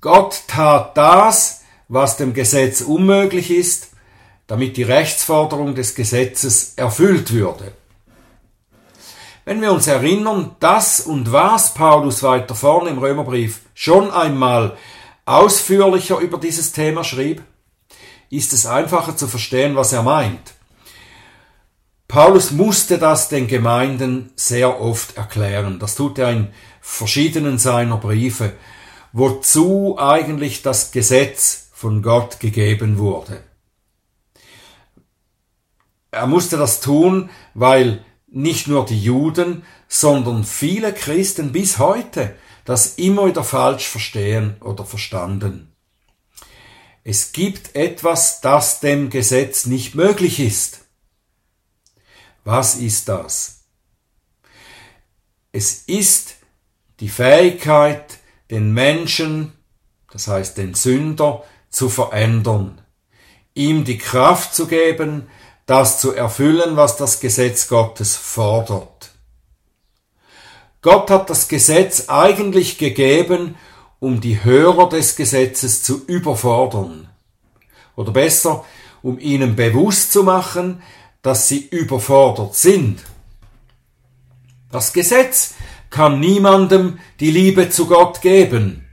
Gott 0.00 0.42
tat 0.46 0.96
das, 0.96 1.62
was 1.88 2.16
dem 2.16 2.32
Gesetz 2.32 2.80
unmöglich 2.80 3.50
ist, 3.50 3.90
damit 4.46 4.76
die 4.76 4.82
Rechtsforderung 4.82 5.74
des 5.74 5.94
Gesetzes 5.94 6.74
erfüllt 6.76 7.32
würde. 7.32 7.72
Wenn 9.44 9.60
wir 9.60 9.72
uns 9.72 9.88
erinnern, 9.88 10.54
das 10.60 11.00
und 11.00 11.32
was 11.32 11.74
Paulus 11.74 12.22
weiter 12.22 12.54
vorne 12.54 12.90
im 12.90 12.98
Römerbrief 12.98 13.62
schon 13.74 14.10
einmal 14.10 14.76
ausführlicher 15.24 16.18
über 16.18 16.38
dieses 16.38 16.72
Thema 16.72 17.02
schrieb, 17.02 17.42
ist 18.30 18.52
es 18.52 18.66
einfacher 18.66 19.16
zu 19.16 19.26
verstehen, 19.26 19.74
was 19.74 19.92
er 19.92 20.02
meint. 20.02 20.54
Paulus 22.06 22.50
musste 22.52 22.98
das 22.98 23.28
den 23.28 23.46
Gemeinden 23.46 24.32
sehr 24.36 24.80
oft 24.80 25.16
erklären. 25.16 25.78
Das 25.78 25.96
tut 25.96 26.18
er 26.18 26.30
in 26.30 26.48
verschiedenen 26.80 27.58
seiner 27.58 27.96
Briefe, 27.96 28.52
wozu 29.12 29.98
eigentlich 29.98 30.62
das 30.62 30.92
Gesetz 30.92 31.70
von 31.72 32.02
Gott 32.02 32.38
gegeben 32.38 32.98
wurde. 32.98 33.42
Er 36.10 36.26
musste 36.26 36.58
das 36.58 36.80
tun, 36.80 37.30
weil 37.54 38.04
nicht 38.32 38.66
nur 38.66 38.86
die 38.86 39.00
Juden, 39.00 39.64
sondern 39.88 40.44
viele 40.44 40.92
Christen 40.92 41.52
bis 41.52 41.78
heute 41.78 42.34
das 42.64 42.94
immer 42.94 43.26
wieder 43.26 43.44
falsch 43.44 43.88
verstehen 43.88 44.56
oder 44.60 44.84
verstanden. 44.84 45.74
Es 47.04 47.32
gibt 47.32 47.74
etwas, 47.74 48.40
das 48.40 48.80
dem 48.80 49.10
Gesetz 49.10 49.66
nicht 49.66 49.94
möglich 49.94 50.38
ist. 50.38 50.82
Was 52.44 52.76
ist 52.76 53.08
das? 53.08 53.64
Es 55.50 55.82
ist 55.86 56.36
die 57.00 57.08
Fähigkeit, 57.08 58.18
den 58.50 58.72
Menschen, 58.72 59.52
das 60.12 60.28
heißt 60.28 60.56
den 60.58 60.74
Sünder, 60.74 61.44
zu 61.70 61.88
verändern, 61.88 62.80
ihm 63.54 63.84
die 63.84 63.98
Kraft 63.98 64.54
zu 64.54 64.66
geben, 64.66 65.26
das 65.72 65.98
zu 65.98 66.12
erfüllen, 66.12 66.76
was 66.76 66.98
das 66.98 67.18
Gesetz 67.18 67.66
Gottes 67.66 68.14
fordert. 68.14 69.10
Gott 70.82 71.10
hat 71.10 71.30
das 71.30 71.48
Gesetz 71.48 72.10
eigentlich 72.10 72.76
gegeben, 72.76 73.54
um 73.98 74.20
die 74.20 74.44
Hörer 74.44 74.90
des 74.90 75.16
Gesetzes 75.16 75.82
zu 75.82 76.04
überfordern. 76.04 77.08
Oder 77.96 78.12
besser, 78.12 78.66
um 79.00 79.18
ihnen 79.18 79.56
bewusst 79.56 80.12
zu 80.12 80.24
machen, 80.24 80.82
dass 81.22 81.48
sie 81.48 81.68
überfordert 81.68 82.54
sind. 82.54 83.00
Das 84.70 84.92
Gesetz 84.92 85.54
kann 85.88 86.20
niemandem 86.20 86.98
die 87.18 87.30
Liebe 87.30 87.70
zu 87.70 87.86
Gott 87.86 88.20
geben 88.20 88.86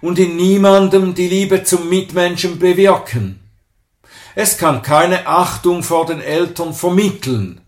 und 0.00 0.20
in 0.20 0.36
niemandem 0.36 1.16
die 1.16 1.26
Liebe 1.26 1.64
zum 1.64 1.88
Mitmenschen 1.88 2.60
bewirken. 2.60 3.45
Es 4.38 4.58
kann 4.58 4.82
keine 4.82 5.26
Achtung 5.26 5.82
vor 5.82 6.04
den 6.04 6.20
Eltern 6.20 6.74
vermitteln. 6.74 7.62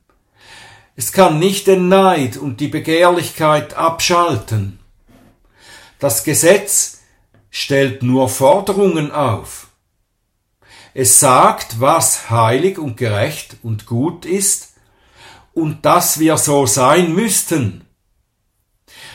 Es 0.97 1.13
kann 1.13 1.39
nicht 1.39 1.67
den 1.67 1.89
Neid 1.89 2.37
und 2.37 2.61
die 2.61 2.69
Begehrlichkeit 2.69 3.73
abschalten. 3.73 4.79
Das 5.99 6.25
Gesetz 6.25 6.99
stellt 7.49 8.03
nur 8.03 8.29
Forderungen 8.29 9.11
auf. 9.13 9.69
Es 10.93 11.19
sagt, 11.19 11.81
was 11.81 12.29
heilig 12.29 12.79
und 12.79 12.99
gerecht 12.99 13.57
und 13.63 13.87
gut 13.87 14.27
ist 14.27 14.75
und 15.55 15.87
dass 15.87 16.19
wir 16.19 16.37
so 16.37 16.67
sein 16.67 17.15
müssten. 17.15 17.87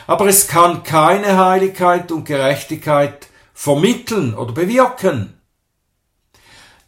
Aber 0.08 0.26
es 0.26 0.48
kann 0.48 0.82
keine 0.82 1.38
Heiligkeit 1.38 2.10
und 2.10 2.24
Gerechtigkeit 2.24 3.28
vermitteln 3.52 4.34
oder 4.34 4.52
bewirken. 4.52 5.38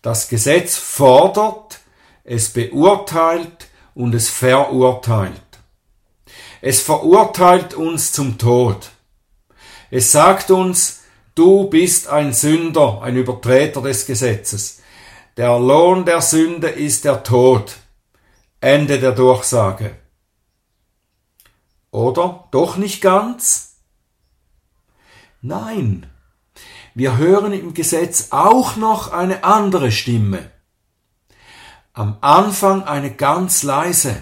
Das 0.06 0.28
Gesetz 0.28 0.76
fordert, 0.76 1.80
es 2.22 2.50
beurteilt 2.50 3.66
und 3.92 4.14
es 4.14 4.28
verurteilt. 4.28 5.32
Es 6.60 6.80
verurteilt 6.80 7.74
uns 7.74 8.12
zum 8.12 8.38
Tod. 8.38 8.90
Es 9.90 10.12
sagt 10.12 10.52
uns, 10.52 11.00
du 11.34 11.68
bist 11.68 12.06
ein 12.06 12.32
Sünder, 12.32 13.02
ein 13.02 13.16
Übertreter 13.16 13.82
des 13.82 14.06
Gesetzes. 14.06 14.80
Der 15.36 15.58
Lohn 15.58 16.04
der 16.04 16.22
Sünde 16.22 16.68
ist 16.68 17.04
der 17.04 17.24
Tod. 17.24 17.74
Ende 18.60 19.00
der 19.00 19.10
Durchsage. 19.10 19.96
Oder 21.90 22.46
doch 22.52 22.76
nicht 22.76 23.00
ganz? 23.00 23.78
Nein, 25.42 26.06
wir 26.96 27.18
hören 27.18 27.52
im 27.52 27.74
Gesetz 27.74 28.28
auch 28.30 28.76
noch 28.76 29.12
eine 29.12 29.44
andere 29.44 29.92
Stimme. 29.92 30.50
Am 31.92 32.16
Anfang 32.22 32.84
eine 32.84 33.10
ganz 33.10 33.62
leise. 33.62 34.16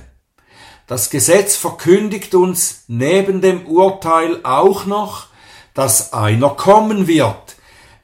Das 0.88 1.08
Gesetz 1.08 1.54
verkündigt 1.54 2.34
uns 2.34 2.82
neben 2.88 3.40
dem 3.40 3.66
Urteil 3.66 4.40
auch 4.42 4.86
noch, 4.86 5.28
dass 5.72 6.12
einer 6.14 6.50
kommen 6.50 7.06
wird, 7.06 7.54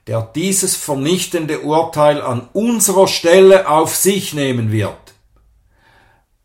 der 0.07 0.23
dieses 0.23 0.77
vernichtende 0.77 1.62
Urteil 1.62 2.23
an 2.23 2.49
unserer 2.53 3.09
Stelle 3.09 3.69
auf 3.69 3.97
sich 3.97 4.35
nehmen 4.35 4.71
wird. 4.71 5.15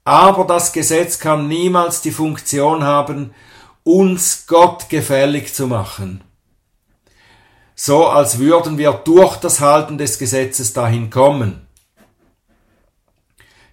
Aber 0.03 0.45
das 0.45 0.73
Gesetz 0.73 1.19
kann 1.19 1.47
niemals 1.47 2.01
die 2.01 2.11
Funktion 2.11 2.85
haben, 2.85 3.35
uns 3.83 4.47
Gott 4.47 4.89
gefällig 4.89 5.53
zu 5.53 5.67
machen 5.67 6.24
so 7.75 8.07
als 8.07 8.39
würden 8.39 8.77
wir 8.77 8.93
durch 8.93 9.37
das 9.37 9.59
Halten 9.59 9.97
des 9.97 10.17
Gesetzes 10.17 10.73
dahin 10.73 11.09
kommen. 11.09 11.67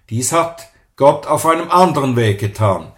Dies 0.09 0.31
hat 0.31 0.67
Gott 0.95 1.25
auf 1.25 1.45
einem 1.45 1.71
anderen 1.71 2.15
Weg 2.15 2.39
getan. 2.39 2.91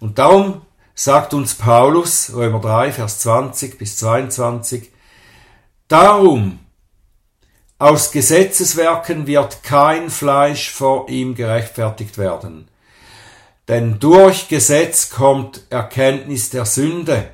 Und 0.00 0.18
darum 0.18 0.62
sagt 0.94 1.34
uns 1.34 1.54
Paulus, 1.54 2.32
Römer 2.34 2.60
3, 2.60 2.92
Vers 2.92 3.20
20 3.20 3.78
bis 3.78 3.96
22, 3.98 4.90
Darum, 5.88 6.58
aus 7.78 8.10
Gesetzeswerken 8.10 9.26
wird 9.26 9.62
kein 9.62 10.10
Fleisch 10.10 10.70
vor 10.70 11.08
ihm 11.08 11.34
gerechtfertigt 11.34 12.18
werden. 12.18 12.68
Denn 13.68 13.98
durch 13.98 14.48
Gesetz 14.48 15.08
kommt 15.08 15.62
Erkenntnis 15.70 16.50
der 16.50 16.66
Sünde. 16.66 17.30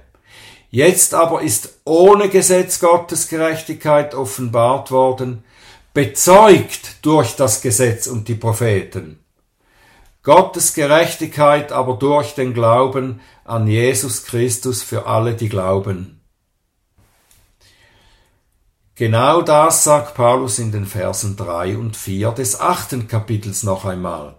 Jetzt 0.71 1.15
aber 1.15 1.43
ist 1.43 1.74
ohne 1.85 2.29
Gesetz 2.29 2.81
Gottes 2.81 3.29
Gerechtigkeit 3.29 4.15
offenbart 4.15 4.91
worden, 4.91 5.45
bezeugt 5.93 7.05
durch 7.05 7.37
das 7.37 7.61
Gesetz 7.61 8.07
und 8.07 8.29
die 8.29 8.35
Propheten. 8.35 9.21
Gottes 10.23 10.73
Gerechtigkeit 10.73 11.71
aber 11.71 11.95
durch 11.95 12.35
den 12.35 12.55
Glauben 12.55 13.21
an 13.45 13.67
Jesus 13.67 14.25
Christus 14.25 14.83
für 14.83 15.07
alle, 15.07 15.35
die 15.35 15.51
glauben. 15.51 16.23
Genau 18.97 19.43
das 19.43 19.85
sagt 19.85 20.15
Paulus 20.15 20.59
in 20.59 20.73
den 20.73 20.87
Versen 20.87 21.37
drei 21.37 21.77
und 21.77 21.97
vier 21.97 22.31
des 22.31 22.59
achten 22.61 23.09
Kapitels 23.09 23.63
noch 23.63 23.85
einmal. 23.85 24.37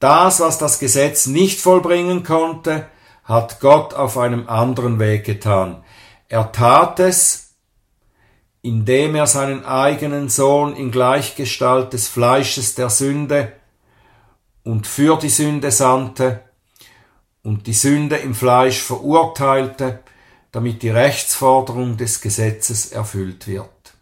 Das, 0.00 0.40
was 0.40 0.58
das 0.58 0.80
Gesetz 0.80 1.26
nicht 1.26 1.60
vollbringen 1.60 2.24
konnte, 2.24 2.86
hat 3.24 3.60
Gott 3.60 3.94
auf 3.94 4.18
einem 4.18 4.48
anderen 4.48 4.98
Weg 4.98 5.24
getan. 5.24 5.84
Er 6.32 6.50
tat 6.50 6.98
es, 6.98 7.56
indem 8.62 9.16
er 9.16 9.26
seinen 9.26 9.66
eigenen 9.66 10.30
Sohn 10.30 10.74
in 10.74 10.90
Gleichgestalt 10.90 11.92
des 11.92 12.08
Fleisches 12.08 12.74
der 12.74 12.88
Sünde 12.88 13.52
und 14.64 14.86
für 14.86 15.18
die 15.18 15.28
Sünde 15.28 15.70
sandte 15.70 16.40
und 17.42 17.66
die 17.66 17.74
Sünde 17.74 18.16
im 18.16 18.34
Fleisch 18.34 18.80
verurteilte, 18.80 19.98
damit 20.52 20.82
die 20.82 20.88
Rechtsforderung 20.88 21.98
des 21.98 22.22
Gesetzes 22.22 22.92
erfüllt 22.92 23.46
wird. 23.46 23.92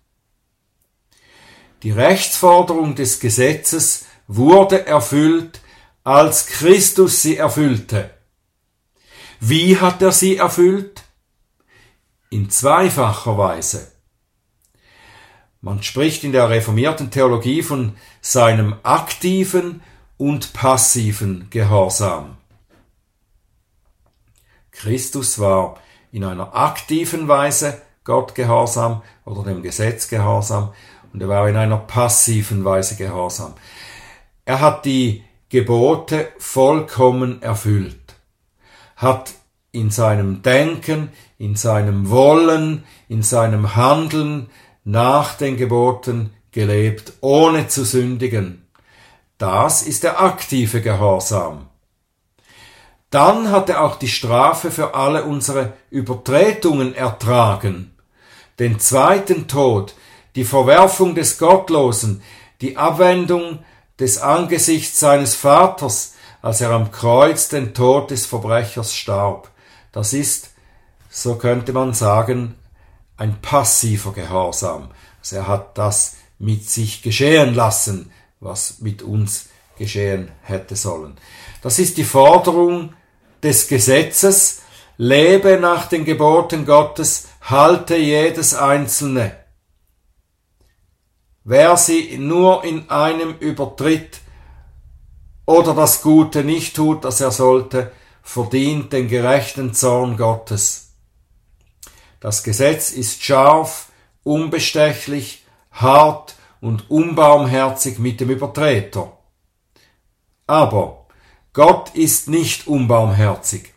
Die 1.82 1.90
Rechtsforderung 1.90 2.94
des 2.94 3.18
Gesetzes 3.18 4.04
wurde 4.28 4.86
erfüllt, 4.86 5.62
als 6.04 6.46
Christus 6.46 7.22
sie 7.22 7.38
erfüllte. 7.38 8.10
Wie 9.40 9.80
hat 9.80 10.00
er 10.00 10.12
sie 10.12 10.36
erfüllt? 10.36 10.99
In 12.30 12.48
zweifacher 12.48 13.36
Weise. 13.36 13.90
Man 15.60 15.82
spricht 15.82 16.22
in 16.22 16.30
der 16.30 16.48
reformierten 16.48 17.10
Theologie 17.10 17.62
von 17.62 17.96
seinem 18.20 18.76
aktiven 18.84 19.82
und 20.16 20.52
passiven 20.52 21.48
Gehorsam. 21.50 22.36
Christus 24.70 25.40
war 25.40 25.78
in 26.12 26.22
einer 26.22 26.54
aktiven 26.54 27.26
Weise 27.26 27.82
Gott 28.04 28.36
gehorsam 28.36 29.02
oder 29.24 29.42
dem 29.42 29.62
Gesetz 29.62 30.08
gehorsam 30.08 30.72
und 31.12 31.20
er 31.20 31.28
war 31.28 31.48
in 31.48 31.56
einer 31.56 31.78
passiven 31.78 32.64
Weise 32.64 32.94
gehorsam. 32.94 33.54
Er 34.44 34.60
hat 34.60 34.84
die 34.84 35.24
Gebote 35.48 36.28
vollkommen 36.38 37.42
erfüllt 37.42 38.00
hat 39.00 39.32
in 39.72 39.90
seinem 39.90 40.42
Denken, 40.42 41.10
in 41.38 41.56
seinem 41.56 42.10
Wollen, 42.10 42.84
in 43.08 43.22
seinem 43.22 43.76
Handeln 43.76 44.50
nach 44.84 45.34
den 45.34 45.56
Geboten 45.56 46.32
gelebt, 46.52 47.12
ohne 47.20 47.68
zu 47.68 47.84
sündigen. 47.84 48.66
Das 49.38 49.82
ist 49.82 50.02
der 50.02 50.20
aktive 50.20 50.80
Gehorsam. 50.80 51.68
Dann 53.10 53.50
hat 53.50 53.68
er 53.68 53.82
auch 53.82 53.96
die 53.96 54.08
Strafe 54.08 54.70
für 54.70 54.94
alle 54.94 55.24
unsere 55.24 55.72
Übertretungen 55.90 56.94
ertragen. 56.94 57.92
Den 58.58 58.78
zweiten 58.78 59.48
Tod, 59.48 59.94
die 60.36 60.44
Verwerfung 60.44 61.14
des 61.14 61.38
Gottlosen, 61.38 62.22
die 62.60 62.76
Abwendung 62.76 63.60
des 63.98 64.18
Angesichts 64.18 65.00
seines 65.00 65.34
Vaters, 65.34 66.14
als 66.42 66.60
er 66.60 66.70
am 66.70 66.92
Kreuz 66.92 67.48
den 67.48 67.74
Tod 67.74 68.10
des 68.10 68.26
Verbrechers 68.26 68.94
starb. 68.94 69.50
Das 69.92 70.12
ist, 70.12 70.50
so 71.08 71.36
könnte 71.36 71.72
man 71.72 71.94
sagen, 71.94 72.54
ein 73.16 73.40
passiver 73.40 74.12
Gehorsam. 74.12 74.90
Also 75.20 75.36
er 75.36 75.48
hat 75.48 75.76
das 75.76 76.16
mit 76.38 76.68
sich 76.68 77.02
geschehen 77.02 77.54
lassen, 77.54 78.10
was 78.40 78.80
mit 78.80 79.02
uns 79.02 79.48
geschehen 79.76 80.30
hätte 80.42 80.76
sollen. 80.76 81.16
Das 81.62 81.78
ist 81.78 81.96
die 81.96 82.04
Forderung 82.04 82.94
des 83.42 83.68
Gesetzes, 83.68 84.62
lebe 84.96 85.58
nach 85.60 85.86
den 85.86 86.04
Geboten 86.04 86.66
Gottes, 86.66 87.28
halte 87.42 87.96
jedes 87.96 88.54
einzelne. 88.54 89.36
Wer 91.44 91.76
sie 91.76 92.18
nur 92.18 92.64
in 92.64 92.88
einem 92.90 93.34
übertritt, 93.38 94.20
oder 95.46 95.74
das 95.74 96.02
Gute 96.02 96.44
nicht 96.44 96.76
tut, 96.76 97.04
das 97.04 97.20
er 97.20 97.32
sollte, 97.32 97.90
verdient 98.22 98.92
den 98.92 99.08
gerechten 99.08 99.74
Zorn 99.74 100.16
Gottes. 100.16 100.92
Das 102.20 102.42
Gesetz 102.42 102.90
ist 102.90 103.22
scharf, 103.22 103.88
unbestechlich, 104.22 105.44
hart 105.72 106.34
und 106.60 106.90
unbarmherzig 106.90 107.98
mit 107.98 108.20
dem 108.20 108.30
Übertreter. 108.30 109.16
Aber 110.46 111.06
Gott 111.52 111.94
ist 111.94 112.28
nicht 112.28 112.66
unbarmherzig. 112.66 113.72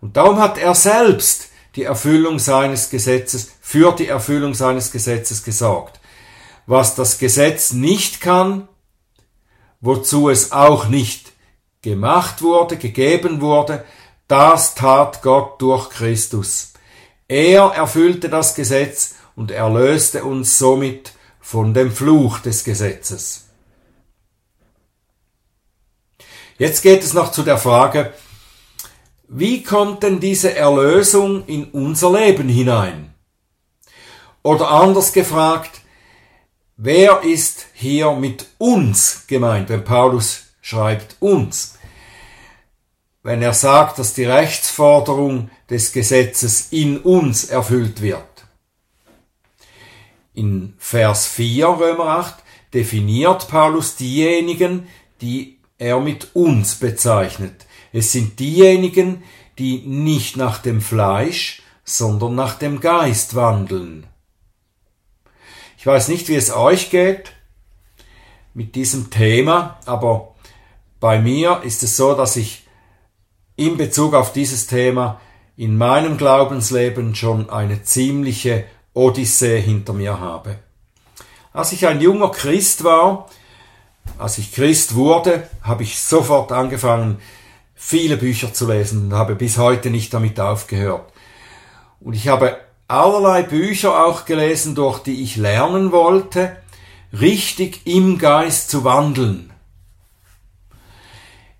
Und 0.00 0.16
darum 0.16 0.38
hat 0.38 0.58
er 0.58 0.74
selbst 0.74 1.48
die 1.76 1.84
Erfüllung 1.84 2.38
seines 2.38 2.90
Gesetzes, 2.90 3.52
für 3.60 3.92
die 3.92 4.08
Erfüllung 4.08 4.54
seines 4.54 4.92
Gesetzes 4.92 5.44
gesorgt. 5.44 6.00
Was 6.66 6.94
das 6.94 7.18
Gesetz 7.18 7.72
nicht 7.72 8.20
kann, 8.20 8.68
wozu 9.80 10.30
es 10.30 10.52
auch 10.52 10.88
nicht 10.88 11.33
gemacht 11.84 12.42
wurde, 12.42 12.76
gegeben 12.76 13.40
wurde, 13.40 13.84
das 14.26 14.74
tat 14.74 15.22
Gott 15.22 15.60
durch 15.62 15.90
Christus. 15.90 16.72
Er 17.28 17.66
erfüllte 17.66 18.28
das 18.28 18.54
Gesetz 18.54 19.14
und 19.36 19.50
erlöste 19.50 20.24
uns 20.24 20.58
somit 20.58 21.12
von 21.40 21.74
dem 21.74 21.92
Fluch 21.92 22.38
des 22.40 22.64
Gesetzes. 22.64 23.44
Jetzt 26.58 26.82
geht 26.82 27.02
es 27.02 27.12
noch 27.12 27.32
zu 27.32 27.42
der 27.42 27.58
Frage, 27.58 28.14
wie 29.28 29.62
kommt 29.62 30.02
denn 30.02 30.20
diese 30.20 30.54
Erlösung 30.54 31.44
in 31.46 31.64
unser 31.66 32.12
Leben 32.12 32.48
hinein? 32.48 33.12
Oder 34.42 34.70
anders 34.70 35.12
gefragt, 35.12 35.80
wer 36.76 37.22
ist 37.22 37.66
hier 37.74 38.12
mit 38.12 38.46
uns 38.58 39.26
gemeint, 39.26 39.68
wenn 39.68 39.84
Paulus 39.84 40.44
schreibt 40.60 41.16
uns? 41.20 41.73
Wenn 43.24 43.40
er 43.40 43.54
sagt, 43.54 43.98
dass 43.98 44.12
die 44.12 44.26
Rechtsforderung 44.26 45.50
des 45.70 45.92
Gesetzes 45.92 46.68
in 46.70 46.98
uns 46.98 47.44
erfüllt 47.44 48.02
wird. 48.02 48.22
In 50.34 50.74
Vers 50.76 51.26
4 51.28 51.66
Römer 51.66 52.04
8 52.04 52.34
definiert 52.74 53.48
Paulus 53.48 53.96
diejenigen, 53.96 54.86
die 55.22 55.58
er 55.78 56.00
mit 56.00 56.36
uns 56.36 56.74
bezeichnet. 56.74 57.64
Es 57.94 58.12
sind 58.12 58.40
diejenigen, 58.40 59.22
die 59.58 59.78
nicht 59.78 60.36
nach 60.36 60.58
dem 60.58 60.82
Fleisch, 60.82 61.62
sondern 61.82 62.34
nach 62.34 62.58
dem 62.58 62.80
Geist 62.80 63.34
wandeln. 63.34 64.06
Ich 65.78 65.86
weiß 65.86 66.08
nicht, 66.08 66.28
wie 66.28 66.36
es 66.36 66.52
euch 66.52 66.90
geht 66.90 67.32
mit 68.52 68.74
diesem 68.74 69.08
Thema, 69.08 69.80
aber 69.86 70.34
bei 71.00 71.18
mir 71.22 71.62
ist 71.64 71.82
es 71.82 71.96
so, 71.96 72.14
dass 72.14 72.36
ich 72.36 72.63
in 73.56 73.76
Bezug 73.76 74.14
auf 74.14 74.32
dieses 74.32 74.66
Thema 74.66 75.20
in 75.56 75.76
meinem 75.76 76.16
Glaubensleben 76.16 77.14
schon 77.14 77.48
eine 77.50 77.82
ziemliche 77.82 78.64
Odyssee 78.92 79.60
hinter 79.60 79.92
mir 79.92 80.18
habe. 80.18 80.58
Als 81.52 81.72
ich 81.72 81.86
ein 81.86 82.00
junger 82.00 82.30
Christ 82.30 82.82
war, 82.82 83.28
als 84.18 84.38
ich 84.38 84.52
Christ 84.52 84.96
wurde, 84.96 85.48
habe 85.62 85.84
ich 85.84 86.00
sofort 86.00 86.50
angefangen, 86.50 87.18
viele 87.74 88.16
Bücher 88.16 88.52
zu 88.52 88.70
lesen 88.70 89.06
und 89.06 89.14
habe 89.14 89.36
bis 89.36 89.56
heute 89.58 89.90
nicht 89.90 90.12
damit 90.12 90.40
aufgehört. 90.40 91.12
Und 92.00 92.14
ich 92.14 92.28
habe 92.28 92.58
allerlei 92.88 93.42
Bücher 93.42 94.04
auch 94.04 94.24
gelesen, 94.24 94.74
durch 94.74 94.98
die 94.98 95.22
ich 95.22 95.36
lernen 95.36 95.92
wollte, 95.92 96.56
richtig 97.12 97.86
im 97.86 98.18
Geist 98.18 98.70
zu 98.70 98.84
wandeln. 98.84 99.53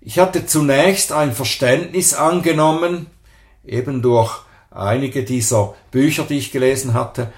Ich 0.07 0.19
hatte 0.19 0.45
zunächst 0.45 1.11
ein 1.11 1.33
Verständnis 1.33 2.13
angenommen, 2.13 3.07
eben 3.65 4.03
durch 4.03 4.37
einige 4.69 5.23
dieser 5.23 5.73
Bücher, 5.89 6.25
die 6.29 6.37
ich 6.37 6.51
gelesen 6.51 6.93
hatte, 6.93 7.33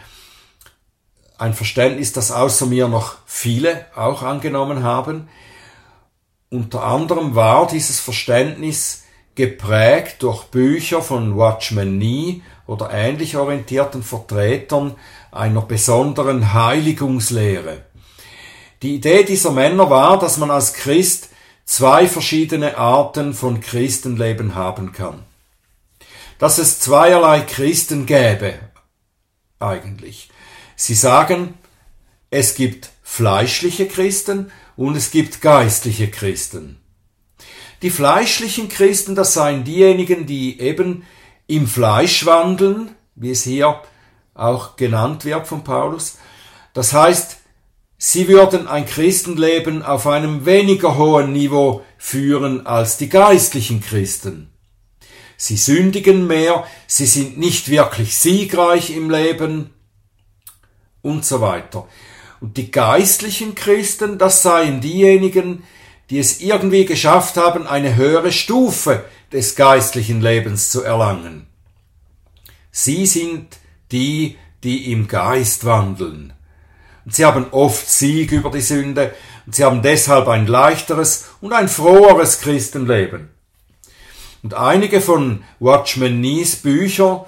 ein 1.37 1.53
Verständnis, 1.53 2.11
das 2.11 2.29
außer 2.29 2.65
mir 2.65 2.89
noch 2.89 3.15
viele 3.25 3.85
auch 3.95 4.21
angenommen 4.21 4.83
haben, 4.83 5.29
unter 6.49 6.83
anderem 6.83 7.35
war 7.35 7.67
dieses 7.67 8.01
Verständnis 8.01 9.05
geprägt 9.35 10.17
durch 10.23 10.43
Bücher 10.45 11.01
von 11.01 11.37
Watchman 11.37 11.97
Nee 11.97 12.41
oder 12.65 12.91
ähnlich 12.91 13.37
orientierten 13.37 14.03
Vertretern 14.03 14.95
einer 15.31 15.61
besonderen 15.61 16.53
Heiligungslehre. 16.53 17.85
Die 18.81 18.95
Idee 18.95 19.23
dieser 19.23 19.51
Männer 19.51 19.89
war, 19.89 20.19
dass 20.19 20.37
man 20.37 20.51
als 20.51 20.73
Christ 20.73 21.29
zwei 21.67 22.07
verschiedene 22.07 22.77
Arten 22.77 23.35
von 23.35 23.61
Christenleben 23.61 24.55
haben 24.55 24.93
kann. 24.93 25.23
Dass 26.39 26.57
es 26.57 26.79
zweierlei 26.79 27.41
Christen 27.41 28.07
gäbe, 28.07 28.55
eigentlich. 29.59 30.29
Sie 30.75 30.95
sagen, 30.95 31.55
es 32.31 32.55
gibt 32.55 32.89
fleischliche 33.03 33.87
Christen 33.87 34.51
und 34.75 34.95
es 34.95 35.11
gibt 35.11 35.41
geistliche 35.41 36.09
Christen. 36.09 36.79
Die 37.81 37.89
fleischlichen 37.89 38.69
Christen, 38.69 39.13
das 39.13 39.33
seien 39.33 39.63
diejenigen, 39.63 40.25
die 40.25 40.59
eben 40.59 41.05
im 41.47 41.67
Fleisch 41.67 42.25
wandeln, 42.25 42.95
wie 43.15 43.31
es 43.31 43.43
hier 43.43 43.81
auch 44.33 44.75
genannt 44.77 45.25
wird 45.25 45.47
von 45.47 45.63
Paulus. 45.63 46.17
Das 46.73 46.93
heißt, 46.93 47.36
sie 47.97 48.27
würden 48.27 48.67
ein 48.67 48.85
Christenleben 48.85 49.83
auf 49.83 50.07
einem 50.07 50.45
weniger 50.45 50.97
hohen 50.97 51.33
Niveau 51.33 51.83
führen 51.97 52.65
als 52.65 52.97
die 52.97 53.09
geistlichen 53.09 53.81
Christen. 53.81 54.49
Sie 55.35 55.57
sündigen 55.57 56.25
mehr, 56.25 56.65
sie 56.87 57.05
sind 57.05 57.37
nicht 57.37 57.69
wirklich 57.69 58.17
siegreich 58.17 58.89
im 58.89 59.09
Leben 59.09 59.71
und 61.01 61.25
so 61.25 61.41
weiter. 61.41 61.87
Und 62.39 62.57
die 62.57 62.71
geistlichen 62.71 63.55
Christen, 63.55 64.17
das 64.17 64.41
seien 64.41 64.81
diejenigen, 64.81 65.63
die 66.09 66.19
es 66.19 66.41
irgendwie 66.41 66.85
geschafft 66.85 67.37
haben, 67.37 67.67
eine 67.67 67.95
höhere 67.95 68.31
Stufe 68.31 69.03
des 69.31 69.55
geistlichen 69.55 70.21
Lebens 70.21 70.69
zu 70.69 70.83
erlangen. 70.83 71.47
Sie 72.71 73.05
sind 73.05 73.57
die, 73.91 74.37
die 74.63 74.91
im 74.91 75.07
Geist 75.07 75.65
wandeln. 75.65 76.33
Sie 77.09 77.25
haben 77.25 77.47
oft 77.51 77.89
Sieg 77.89 78.31
über 78.31 78.51
die 78.51 78.61
Sünde 78.61 79.13
und 79.45 79.55
sie 79.55 79.63
haben 79.63 79.81
deshalb 79.81 80.27
ein 80.27 80.45
leichteres 80.45 81.29
und 81.39 81.53
ein 81.53 81.69
froheres 81.69 82.41
Christenleben. 82.41 83.29
Und 84.43 84.53
einige 84.53 85.01
von 85.01 85.43
Watchman 85.59 86.19
Nees 86.19 86.57
Bücher, 86.57 87.25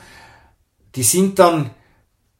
die 0.96 1.04
sind 1.04 1.40
dann 1.40 1.72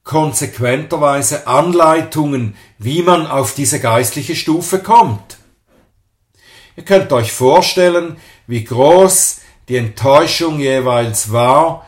konsequenterweise 0.04 1.48
Anleitungen, 1.48 2.56
wie 2.78 3.04
man 3.04 3.28
auf 3.28 3.54
diese 3.54 3.80
geistliche 3.80 4.36
Stufe 4.36 4.80
kommt. 4.80 5.38
Ihr 6.76 6.84
könnt 6.84 7.12
euch 7.12 7.32
vorstellen, 7.32 8.18
wie 8.48 8.64
groß 8.64 9.42
die 9.68 9.78
Enttäuschung 9.78 10.60
jeweils 10.60 11.32
war 11.32 11.86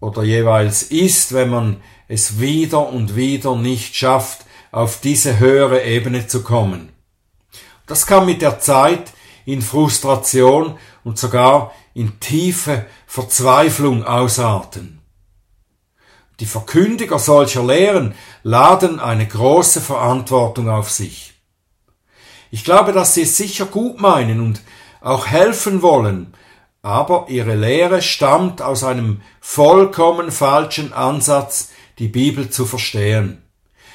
oder 0.00 0.22
jeweils 0.22 0.84
ist, 0.84 1.32
wenn 1.32 1.50
man 1.50 1.82
es 2.12 2.40
wieder 2.40 2.90
und 2.90 3.16
wieder 3.16 3.56
nicht 3.56 3.96
schafft, 3.96 4.44
auf 4.70 5.00
diese 5.00 5.38
höhere 5.38 5.82
Ebene 5.84 6.26
zu 6.26 6.42
kommen. 6.42 6.90
Das 7.86 8.06
kann 8.06 8.26
mit 8.26 8.42
der 8.42 8.60
Zeit 8.60 9.12
in 9.46 9.62
Frustration 9.62 10.78
und 11.04 11.18
sogar 11.18 11.72
in 11.94 12.20
tiefe 12.20 12.84
Verzweiflung 13.06 14.04
ausarten. 14.04 15.00
Die 16.38 16.46
Verkündiger 16.46 17.18
solcher 17.18 17.64
Lehren 17.64 18.14
laden 18.42 19.00
eine 19.00 19.26
große 19.26 19.80
Verantwortung 19.80 20.68
auf 20.68 20.90
sich. 20.90 21.32
Ich 22.50 22.62
glaube, 22.62 22.92
dass 22.92 23.14
sie 23.14 23.22
es 23.22 23.38
sicher 23.38 23.64
gut 23.64 24.00
meinen 24.00 24.40
und 24.40 24.60
auch 25.00 25.26
helfen 25.26 25.80
wollen, 25.80 26.34
aber 26.82 27.26
ihre 27.28 27.54
Lehre 27.54 28.02
stammt 28.02 28.60
aus 28.60 28.84
einem 28.84 29.22
vollkommen 29.40 30.30
falschen 30.30 30.92
Ansatz, 30.92 31.71
die 31.98 32.08
Bibel 32.08 32.50
zu 32.50 32.66
verstehen. 32.66 33.42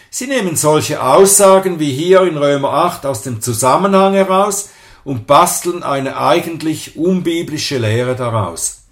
Sie 0.09 0.27
nehmen 0.27 0.55
solche 0.55 1.03
Aussagen 1.03 1.79
wie 1.79 1.91
hier 1.91 2.21
in 2.23 2.37
Römer 2.37 2.73
8 2.73 3.05
aus 3.05 3.23
dem 3.23 3.41
Zusammenhang 3.41 4.13
heraus 4.13 4.69
und 5.03 5.27
basteln 5.27 5.83
eine 5.83 6.17
eigentlich 6.17 6.95
unbiblische 6.95 7.77
Lehre 7.77 8.15
daraus. 8.15 8.83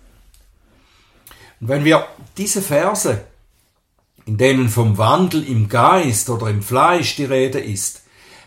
Und 1.60 1.70
wenn 1.70 1.86
wir 1.86 2.06
diese 2.38 2.62
Verse 2.62 3.26
in 4.26 4.38
denen 4.38 4.70
vom 4.70 4.98
Wandel 4.98 5.48
im 5.48 5.70
Geist 5.70 6.30
oder 6.30 6.48
im 6.48 6.64
Fleisch 6.64 7.16
die 7.16 7.26
Rede 7.26 7.60
ist, 7.60 8.04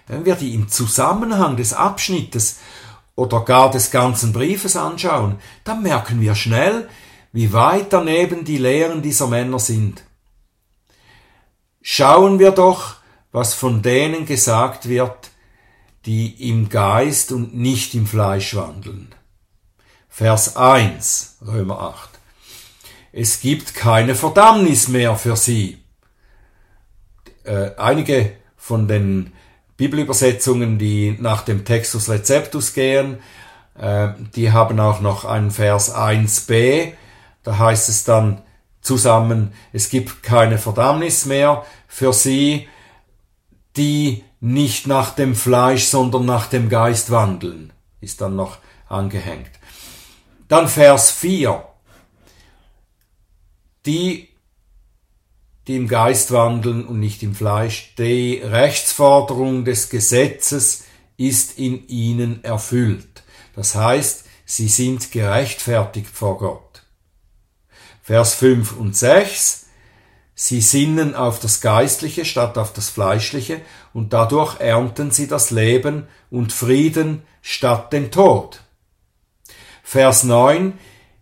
wenn 0.08 0.24
wir 0.24 0.34
die 0.34 0.54
im 0.54 0.68
Zusammenhang 0.68 1.56
des 1.56 1.72
Abschnittes 1.72 2.58
oder 3.14 3.40
gar 3.40 3.70
des 3.70 3.90
ganzen 3.90 4.32
Briefes 4.32 4.76
anschauen, 4.76 5.38
dann 5.64 5.82
merken 5.82 6.20
wir 6.20 6.34
schnell, 6.34 6.88
wie 7.32 7.52
weit 7.52 7.92
daneben 7.92 8.44
die 8.44 8.58
Lehren 8.58 9.02
dieser 9.02 9.28
Männer 9.28 9.58
sind. 9.58 10.02
Schauen 11.90 12.38
wir 12.38 12.50
doch, 12.50 12.96
was 13.32 13.54
von 13.54 13.82
denen 13.82 14.26
gesagt 14.26 14.88
wird, 14.88 15.30
die 16.04 16.50
im 16.50 16.68
Geist 16.68 17.32
und 17.32 17.54
nicht 17.54 17.94
im 17.94 18.06
Fleisch 18.06 18.54
wandeln. 18.54 19.14
Vers 20.08 20.56
1, 20.56 21.38
Römer 21.46 21.80
8 21.80 22.18
es 23.12 23.40
gibt 23.40 23.74
keine 23.74 24.14
Verdammnis 24.14 24.88
mehr 24.88 25.16
für 25.16 25.36
sie. 25.36 25.82
Äh, 27.44 27.70
einige 27.76 28.32
von 28.56 28.86
den 28.86 29.32
Bibelübersetzungen, 29.76 30.78
die 30.78 31.16
nach 31.18 31.42
dem 31.42 31.64
Textus 31.64 32.08
Receptus 32.08 32.74
gehen, 32.74 33.18
äh, 33.78 34.10
die 34.36 34.52
haben 34.52 34.78
auch 34.78 35.00
noch 35.00 35.24
einen 35.24 35.50
Vers 35.50 35.94
1b, 35.94 36.92
da 37.42 37.58
heißt 37.58 37.88
es 37.88 38.04
dann 38.04 38.42
zusammen, 38.80 39.52
es 39.72 39.88
gibt 39.88 40.22
keine 40.22 40.58
Verdammnis 40.58 41.26
mehr 41.26 41.64
für 41.98 42.12
sie, 42.12 42.68
die 43.76 44.24
nicht 44.40 44.86
nach 44.86 45.14
dem 45.14 45.34
Fleisch, 45.34 45.84
sondern 45.84 46.24
nach 46.24 46.46
dem 46.46 46.68
Geist 46.68 47.10
wandeln, 47.10 47.72
ist 48.00 48.20
dann 48.20 48.36
noch 48.36 48.58
angehängt. 48.88 49.50
Dann 50.48 50.68
Vers 50.68 51.10
4 51.10 51.62
die, 53.88 54.28
die 55.66 55.76
im 55.76 55.88
Geist 55.88 56.30
wandeln 56.30 56.86
und 56.86 57.00
nicht 57.00 57.22
im 57.22 57.34
Fleisch. 57.34 57.94
Die 57.96 58.40
Rechtsforderung 58.44 59.64
des 59.64 59.88
Gesetzes 59.88 60.84
ist 61.16 61.58
in 61.58 61.88
ihnen 61.88 62.44
erfüllt. 62.44 63.22
Das 63.56 63.74
heißt, 63.74 64.24
sie 64.44 64.68
sind 64.68 65.10
gerechtfertigt 65.10 66.10
vor 66.10 66.38
Gott. 66.38 66.82
Vers 68.02 68.34
5 68.34 68.76
und 68.76 68.96
6. 68.96 69.67
Sie 70.40 70.60
sinnen 70.60 71.16
auf 71.16 71.40
das 71.40 71.60
Geistliche 71.60 72.24
statt 72.24 72.58
auf 72.58 72.72
das 72.72 72.90
Fleischliche 72.90 73.60
und 73.92 74.12
dadurch 74.12 74.60
ernten 74.60 75.10
sie 75.10 75.26
das 75.26 75.50
Leben 75.50 76.06
und 76.30 76.52
Frieden 76.52 77.22
statt 77.42 77.92
den 77.92 78.12
Tod. 78.12 78.62
Vers 79.82 80.22
9. 80.22 80.78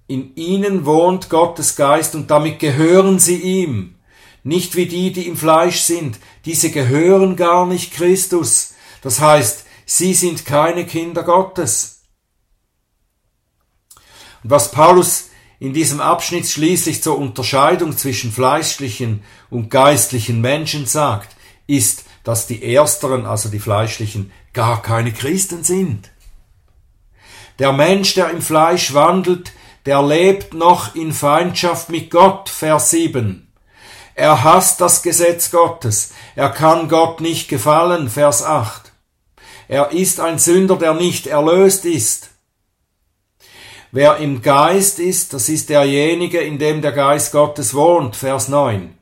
In 0.07 0.37
ihnen 0.37 0.85
wohnt 0.85 1.31
Gottes 1.31 1.77
Geist 1.77 2.15
und 2.15 2.31
damit 2.31 2.59
gehören 2.59 3.19
sie 3.19 3.39
ihm 3.39 3.95
nicht 4.43 4.77
wie 4.77 4.85
die, 4.85 5.15
die 5.15 5.27
im 5.29 5.39
Fleisch 5.39 5.81
sind. 5.81 6.19
Diese 6.45 6.71
gehören 6.71 7.37
gar 7.37 7.65
nicht 7.65 7.95
Christus. 7.95 8.75
Das 9.01 9.19
heißt, 9.19 9.65
sie 9.87 10.13
sind 10.13 10.45
keine 10.45 10.85
Kinder 10.85 11.23
Gottes. 11.23 12.03
Und 14.45 14.51
was 14.51 14.71
Paulus 14.71 15.31
in 15.59 15.73
diesem 15.73 16.01
Abschnitt 16.01 16.47
schließlich 16.47 17.03
zur 17.03 17.19
Unterscheidung 17.19 17.97
zwischen 17.97 18.33
fleischlichen 18.33 19.23
und 19.51 19.71
geistlichen 19.71 20.41
Menschen 20.41 20.87
sagt, 20.87 21.35
ist, 21.67 22.05
dass 22.25 22.47
die 22.47 22.75
Ersteren, 22.75 23.27
also 23.27 23.49
die 23.49 23.59
Fleischlichen, 23.59 24.33
gar 24.53 24.83
keine 24.83 25.13
Christen 25.13 25.65
sind. 25.65 26.11
Der 27.59 27.73
Mensch, 27.73 28.15
der 28.15 28.31
im 28.31 28.43
Fleisch 28.43 28.93
wandelt, 28.93 29.53
der 29.87 30.03
lebt 30.03 30.53
noch 30.53 30.95
in 30.95 31.13
Feindschaft 31.13 31.89
mit 31.89 32.11
Gott, 32.11 32.49
Vers 32.49 32.91
7. 32.91 33.47
Er 34.15 34.45
hasst 34.45 34.81
das 34.81 35.03
Gesetz 35.03 35.51
Gottes. 35.51 36.13
Er 36.35 36.51
kann 36.51 36.89
Gott 36.89 37.21
nicht 37.21 37.49
gefallen. 37.49 38.09
Vers 38.09 38.43
8. 38.43 38.93
Er 39.69 39.93
ist 39.93 40.21
ein 40.21 40.39
Sünder, 40.39 40.77
der 40.77 40.95
nicht 40.95 41.27
erlöst 41.27 41.85
ist. 41.85 42.31
Wer 43.93 44.17
im 44.19 44.43
Geist 44.43 44.99
ist, 44.99 45.33
das 45.33 45.49
ist 45.49 45.69
derjenige, 45.69 46.41
in 46.41 46.59
dem 46.59 46.83
der 46.83 46.93
Geist 46.93 47.33
Gottes 47.33 47.75
wohnt. 47.75 48.17
Vers 48.17 48.49
9. 48.49 48.97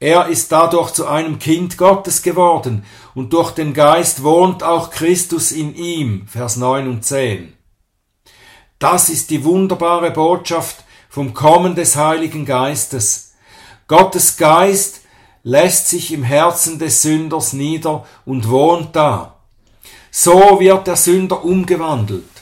Er 0.00 0.26
ist 0.26 0.52
dadurch 0.52 0.92
zu 0.92 1.06
einem 1.06 1.38
Kind 1.38 1.76
Gottes 1.76 2.22
geworden 2.22 2.84
und 3.14 3.32
durch 3.32 3.50
den 3.50 3.74
Geist 3.74 4.22
wohnt 4.22 4.62
auch 4.62 4.90
Christus 4.90 5.50
in 5.50 5.74
ihm. 5.74 6.26
Vers 6.28 6.56
9 6.56 6.88
und 6.88 7.04
10. 7.04 7.52
Das 8.78 9.08
ist 9.08 9.30
die 9.30 9.44
wunderbare 9.44 10.12
Botschaft 10.12 10.84
vom 11.08 11.34
Kommen 11.34 11.74
des 11.74 11.96
Heiligen 11.96 12.44
Geistes. 12.44 13.34
Gottes 13.88 14.36
Geist 14.36 15.00
lässt 15.42 15.88
sich 15.88 16.12
im 16.12 16.22
Herzen 16.22 16.78
des 16.78 17.02
Sünders 17.02 17.52
nieder 17.52 18.06
und 18.24 18.48
wohnt 18.48 18.94
da. 18.94 19.40
So 20.10 20.60
wird 20.60 20.86
der 20.86 20.96
Sünder 20.96 21.44
umgewandelt. 21.44 22.37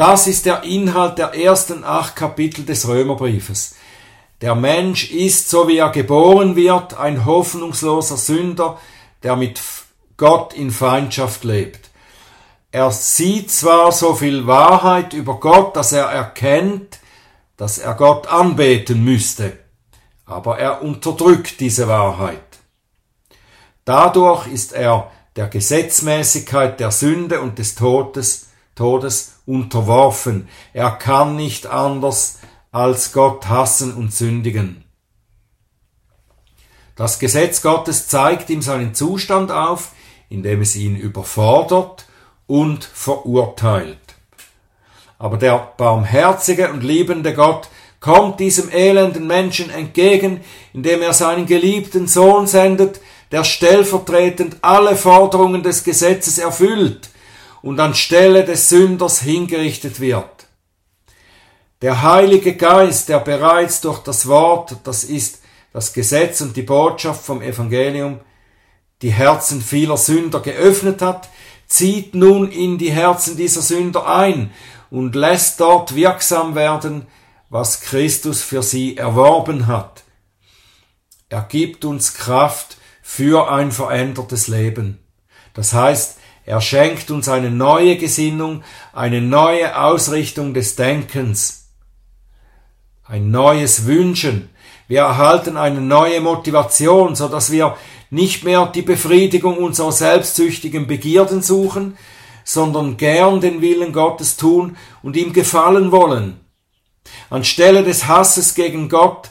Das 0.00 0.26
ist 0.26 0.46
der 0.46 0.62
Inhalt 0.62 1.18
der 1.18 1.34
ersten 1.34 1.84
acht 1.84 2.16
Kapitel 2.16 2.64
des 2.64 2.88
Römerbriefes. 2.88 3.74
Der 4.40 4.54
Mensch 4.54 5.10
ist, 5.10 5.50
so 5.50 5.68
wie 5.68 5.76
er 5.76 5.90
geboren 5.90 6.56
wird, 6.56 6.94
ein 6.94 7.26
hoffnungsloser 7.26 8.16
Sünder, 8.16 8.78
der 9.22 9.36
mit 9.36 9.60
Gott 10.16 10.54
in 10.54 10.70
Feindschaft 10.70 11.44
lebt. 11.44 11.90
Er 12.72 12.90
sieht 12.90 13.50
zwar 13.50 13.92
so 13.92 14.14
viel 14.14 14.46
Wahrheit 14.46 15.12
über 15.12 15.38
Gott, 15.38 15.76
dass 15.76 15.92
er 15.92 16.06
erkennt, 16.06 16.98
dass 17.58 17.76
er 17.76 17.94
Gott 17.94 18.26
anbeten 18.28 19.04
müsste 19.04 19.58
aber 20.30 20.58
er 20.58 20.82
unterdrückt 20.82 21.60
diese 21.60 21.88
Wahrheit. 21.88 22.40
Dadurch 23.84 24.46
ist 24.46 24.72
er 24.72 25.10
der 25.36 25.48
Gesetzmäßigkeit 25.48 26.78
der 26.78 26.92
Sünde 26.92 27.40
und 27.40 27.58
des 27.58 27.74
Todes, 27.74 28.49
Todes 28.74 29.40
unterworfen. 29.46 30.48
Er 30.72 30.92
kann 30.92 31.36
nicht 31.36 31.66
anders 31.66 32.38
als 32.72 33.12
Gott 33.12 33.48
hassen 33.48 33.94
und 33.94 34.12
sündigen. 34.12 34.84
Das 36.96 37.18
Gesetz 37.18 37.62
Gottes 37.62 38.08
zeigt 38.08 38.50
ihm 38.50 38.62
seinen 38.62 38.94
Zustand 38.94 39.50
auf, 39.50 39.92
indem 40.28 40.60
es 40.60 40.76
ihn 40.76 40.96
überfordert 40.96 42.06
und 42.46 42.84
verurteilt. 42.84 43.98
Aber 45.18 45.36
der 45.36 45.72
barmherzige 45.76 46.70
und 46.70 46.82
liebende 46.82 47.34
Gott 47.34 47.68
kommt 48.00 48.40
diesem 48.40 48.70
elenden 48.70 49.26
Menschen 49.26 49.70
entgegen, 49.70 50.40
indem 50.72 51.02
er 51.02 51.12
seinen 51.12 51.46
geliebten 51.46 52.06
Sohn 52.06 52.46
sendet, 52.46 53.00
der 53.30 53.44
stellvertretend 53.44 54.56
alle 54.62 54.96
Forderungen 54.96 55.62
des 55.62 55.84
Gesetzes 55.84 56.38
erfüllt 56.38 57.10
und 57.62 57.78
anstelle 57.80 58.44
des 58.44 58.68
Sünders 58.68 59.20
hingerichtet 59.20 60.00
wird. 60.00 60.46
Der 61.82 62.02
Heilige 62.02 62.56
Geist, 62.56 63.08
der 63.08 63.20
bereits 63.20 63.80
durch 63.80 64.00
das 64.00 64.26
Wort, 64.26 64.76
das 64.84 65.04
ist 65.04 65.42
das 65.72 65.92
Gesetz 65.92 66.40
und 66.40 66.56
die 66.56 66.62
Botschaft 66.62 67.24
vom 67.24 67.42
Evangelium, 67.42 68.20
die 69.02 69.12
Herzen 69.12 69.62
vieler 69.62 69.96
Sünder 69.96 70.40
geöffnet 70.40 71.00
hat, 71.00 71.28
zieht 71.66 72.14
nun 72.14 72.50
in 72.50 72.76
die 72.76 72.90
Herzen 72.90 73.36
dieser 73.36 73.62
Sünder 73.62 74.06
ein 74.06 74.52
und 74.90 75.14
lässt 75.14 75.60
dort 75.60 75.94
wirksam 75.94 76.54
werden, 76.54 77.06
was 77.48 77.80
Christus 77.80 78.42
für 78.42 78.62
sie 78.62 78.96
erworben 78.96 79.66
hat. 79.66 80.02
Er 81.28 81.42
gibt 81.42 81.84
uns 81.84 82.14
Kraft 82.14 82.76
für 83.00 83.50
ein 83.50 83.72
verändertes 83.72 84.48
Leben. 84.48 84.98
Das 85.54 85.72
heißt, 85.72 86.18
er 86.50 86.60
schenkt 86.60 87.12
uns 87.12 87.28
eine 87.28 87.48
neue 87.48 87.96
Gesinnung, 87.96 88.64
eine 88.92 89.20
neue 89.20 89.80
Ausrichtung 89.80 90.52
des 90.52 90.74
Denkens, 90.74 91.68
ein 93.04 93.30
neues 93.30 93.86
Wünschen. 93.86 94.50
Wir 94.88 95.02
erhalten 95.02 95.56
eine 95.56 95.80
neue 95.80 96.20
Motivation, 96.20 97.14
so 97.14 97.28
dass 97.28 97.52
wir 97.52 97.76
nicht 98.10 98.42
mehr 98.42 98.66
die 98.66 98.82
Befriedigung 98.82 99.58
unserer 99.58 99.92
selbstsüchtigen 99.92 100.88
Begierden 100.88 101.40
suchen, 101.40 101.96
sondern 102.42 102.96
gern 102.96 103.40
den 103.40 103.60
Willen 103.60 103.92
Gottes 103.92 104.36
tun 104.36 104.76
und 105.04 105.16
ihm 105.16 105.32
gefallen 105.32 105.92
wollen. 105.92 106.40
Anstelle 107.30 107.84
des 107.84 108.08
Hasses 108.08 108.56
gegen 108.56 108.88
Gott 108.88 109.30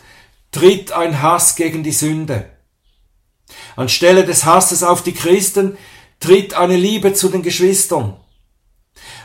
tritt 0.54 0.94
ein 0.94 1.22
Hass 1.22 1.58
gegen 1.58 1.84
die 1.84 1.92
Sünde. 1.92 2.46
Anstelle 3.76 4.24
des 4.24 4.46
Hasses 4.46 4.84
auf 4.84 5.04
die 5.04 5.14
Christen 5.14 5.78
tritt 6.20 6.54
eine 6.54 6.76
Liebe 6.76 7.14
zu 7.14 7.30
den 7.30 7.42
Geschwistern. 7.42 8.16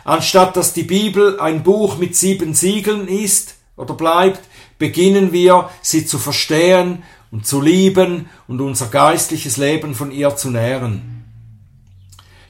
Anstatt 0.04 0.56
dass 0.56 0.72
die 0.72 0.82
Bibel 0.82 1.40
ein 1.40 1.62
Buch 1.62 1.98
mit 1.98 2.14
sieben 2.14 2.54
Siegeln 2.54 3.08
ist 3.08 3.56
oder 3.76 3.94
bleibt, 3.94 4.40
beginnen 4.78 5.32
wir, 5.32 5.70
sie 5.82 6.06
zu 6.06 6.18
verstehen 6.18 7.02
und 7.30 7.46
zu 7.46 7.60
lieben 7.60 8.28
und 8.46 8.60
unser 8.60 8.86
geistliches 8.86 9.56
Leben 9.56 9.94
von 9.94 10.10
ihr 10.10 10.36
zu 10.36 10.50
nähren. 10.50 11.24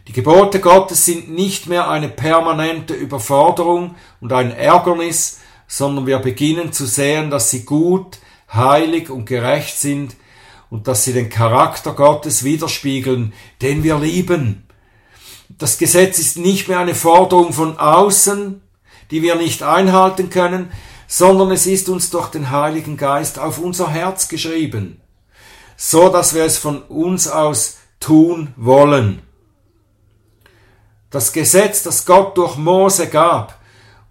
Die 0.08 0.12
Gebote 0.12 0.60
Gottes 0.60 1.06
sind 1.06 1.30
nicht 1.30 1.66
mehr 1.66 1.88
eine 1.88 2.10
permanente 2.10 2.92
Überforderung 2.92 3.94
und 4.20 4.32
ein 4.32 4.50
Ärgernis, 4.50 5.40
sondern 5.66 6.06
wir 6.06 6.18
beginnen 6.18 6.72
zu 6.72 6.84
sehen, 6.84 7.30
dass 7.30 7.50
sie 7.50 7.64
gut, 7.64 8.18
heilig 8.52 9.08
und 9.08 9.24
gerecht 9.24 9.78
sind 9.78 10.14
und 10.74 10.88
dass 10.88 11.04
sie 11.04 11.12
den 11.12 11.28
Charakter 11.30 11.92
Gottes 11.92 12.42
widerspiegeln, 12.42 13.32
den 13.62 13.84
wir 13.84 13.96
lieben. 13.96 14.66
Das 15.56 15.78
Gesetz 15.78 16.18
ist 16.18 16.36
nicht 16.36 16.66
mehr 16.66 16.80
eine 16.80 16.96
Forderung 16.96 17.52
von 17.52 17.78
außen, 17.78 18.60
die 19.12 19.22
wir 19.22 19.36
nicht 19.36 19.62
einhalten 19.62 20.30
können, 20.30 20.72
sondern 21.06 21.52
es 21.52 21.66
ist 21.66 21.88
uns 21.88 22.10
durch 22.10 22.26
den 22.30 22.50
Heiligen 22.50 22.96
Geist 22.96 23.38
auf 23.38 23.60
unser 23.60 23.88
Herz 23.88 24.26
geschrieben, 24.26 25.00
so 25.76 26.08
dass 26.08 26.34
wir 26.34 26.42
es 26.42 26.58
von 26.58 26.82
uns 26.82 27.28
aus 27.28 27.76
tun 28.00 28.52
wollen. 28.56 29.22
Das 31.10 31.32
Gesetz, 31.32 31.84
das 31.84 32.04
Gott 32.04 32.36
durch 32.36 32.56
Mose 32.56 33.06
gab, 33.06 33.60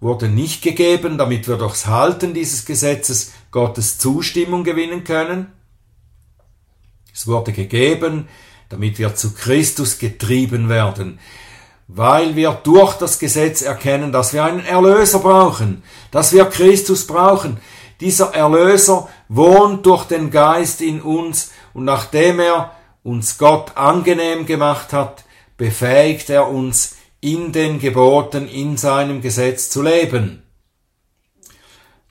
wurde 0.00 0.30
nicht 0.30 0.62
gegeben, 0.62 1.18
damit 1.18 1.46
wir 1.46 1.56
durchs 1.56 1.84
Halten 1.84 2.32
dieses 2.32 2.64
Gesetzes 2.64 3.32
Gottes 3.50 3.98
Zustimmung 3.98 4.64
gewinnen 4.64 5.04
können. 5.04 5.52
Es 7.14 7.26
wurde 7.28 7.52
gegeben, 7.52 8.28
damit 8.68 8.98
wir 8.98 9.14
zu 9.14 9.32
Christus 9.34 9.98
getrieben 9.98 10.68
werden, 10.68 11.20
weil 11.86 12.34
wir 12.34 12.52
durch 12.64 12.94
das 12.94 13.18
Gesetz 13.18 13.62
erkennen, 13.62 14.10
dass 14.10 14.32
wir 14.32 14.44
einen 14.44 14.64
Erlöser 14.64 15.20
brauchen, 15.20 15.84
dass 16.10 16.32
wir 16.32 16.46
Christus 16.46 17.06
brauchen. 17.06 17.58
Dieser 18.00 18.34
Erlöser 18.34 19.08
wohnt 19.28 19.86
durch 19.86 20.04
den 20.04 20.30
Geist 20.30 20.80
in 20.80 21.00
uns 21.00 21.52
und 21.72 21.84
nachdem 21.84 22.40
er 22.40 22.72
uns 23.04 23.38
Gott 23.38 23.76
angenehm 23.76 24.46
gemacht 24.46 24.92
hat, 24.92 25.24
befähigt 25.56 26.30
er 26.30 26.48
uns, 26.48 26.96
in 27.20 27.52
den 27.52 27.78
Geboten, 27.78 28.48
in 28.48 28.76
seinem 28.76 29.22
Gesetz 29.22 29.70
zu 29.70 29.80
leben. 29.80 30.42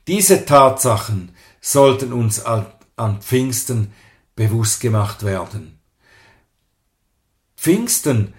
Diese 0.08 0.44
Tatsachen 0.46 1.36
sollten 1.62 2.13
uns 2.13 2.44
an 2.44 3.22
Pfingsten 3.22 3.94
bewusst 4.36 4.82
gemacht 4.82 5.24
werden. 5.24 5.80
Pfingsten 7.58 8.34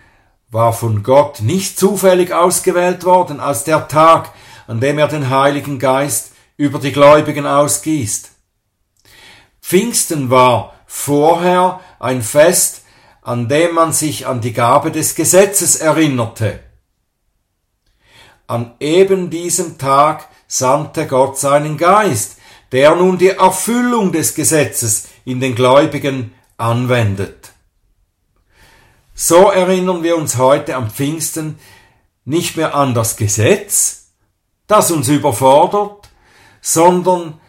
war 0.50 0.72
von 0.72 1.02
Gott 1.02 1.40
nicht 1.40 1.78
zufällig 1.78 2.32
ausgewählt 2.32 3.04
worden 3.04 3.40
als 3.40 3.64
der 3.64 3.88
Tag, 3.88 4.32
an 4.66 4.80
dem 4.80 4.98
er 4.98 5.08
den 5.08 5.30
Heiligen 5.30 5.78
Geist 5.78 6.32
über 6.56 6.78
die 6.78 6.92
Gläubigen 6.92 7.46
ausgießt. 7.46 8.30
Pfingsten 9.60 10.30
war 10.30 10.74
vorher 10.86 11.80
ein 11.98 12.22
Fest, 12.22 12.82
an 13.22 13.48
dem 13.48 13.74
man 13.74 13.92
sich 13.92 14.26
an 14.26 14.40
die 14.40 14.52
Gabe 14.52 14.92
des 14.92 15.14
Gesetzes 15.14 15.76
erinnerte. 15.76 16.60
An 18.46 18.74
eben 18.78 19.30
diesem 19.30 19.78
Tag 19.78 20.28
sandte 20.46 21.06
Gott 21.06 21.38
seinen 21.38 21.78
Geist, 21.78 22.36
der 22.72 22.94
nun 22.94 23.16
die 23.16 23.30
Erfüllung 23.30 24.12
des 24.12 24.34
Gesetzes 24.34 25.08
in 25.24 25.40
den 25.40 25.54
Gläubigen 25.54 26.32
anwendet. 26.56 27.52
So 29.14 29.50
erinnern 29.50 30.02
wir 30.02 30.16
uns 30.16 30.36
heute 30.38 30.74
am 30.74 30.90
Pfingsten 30.90 31.58
nicht 32.24 32.56
mehr 32.56 32.74
an 32.74 32.94
das 32.94 33.16
Gesetz, 33.16 34.10
das 34.66 34.90
uns 34.90 35.08
überfordert, 35.08 36.08
sondern 36.60 37.40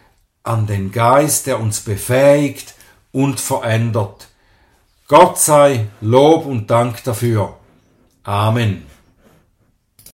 an 0.42 0.66
den 0.66 0.92
Geist, 0.92 1.46
der 1.46 1.58
uns 1.58 1.80
befähigt 1.80 2.74
und 3.12 3.40
verändert. 3.40 4.28
Gott 5.08 5.38
sei 5.38 5.86
Lob 6.00 6.46
und 6.46 6.70
Dank 6.70 7.02
dafür. 7.04 7.56
Amen. 8.22 8.86